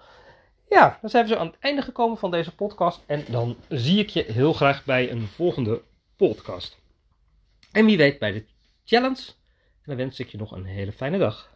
Ja, 0.68 0.98
dan 1.00 1.11
zijn 1.11 1.26
we 1.26 1.32
zo 1.32 1.38
aan 1.38 1.46
het 1.46 1.58
einde 1.61 1.82
gekomen 1.82 2.18
van 2.18 2.30
deze 2.30 2.54
podcast. 2.54 3.02
En 3.06 3.24
dan 3.28 3.56
zie 3.68 3.98
ik 3.98 4.08
je 4.08 4.22
heel 4.22 4.52
graag 4.52 4.84
bij 4.84 5.11
een 5.11 5.26
volgende 5.26 5.82
podcast. 6.16 6.78
En 7.72 7.84
wie 7.84 7.96
weet 7.96 8.18
bij 8.18 8.32
de 8.32 8.44
challenge. 8.84 9.22
En 9.56 9.84
dan 9.84 9.96
wens 9.96 10.20
ik 10.20 10.28
je 10.28 10.38
nog 10.38 10.52
een 10.52 10.64
hele 10.64 10.92
fijne 10.92 11.18
dag. 11.18 11.50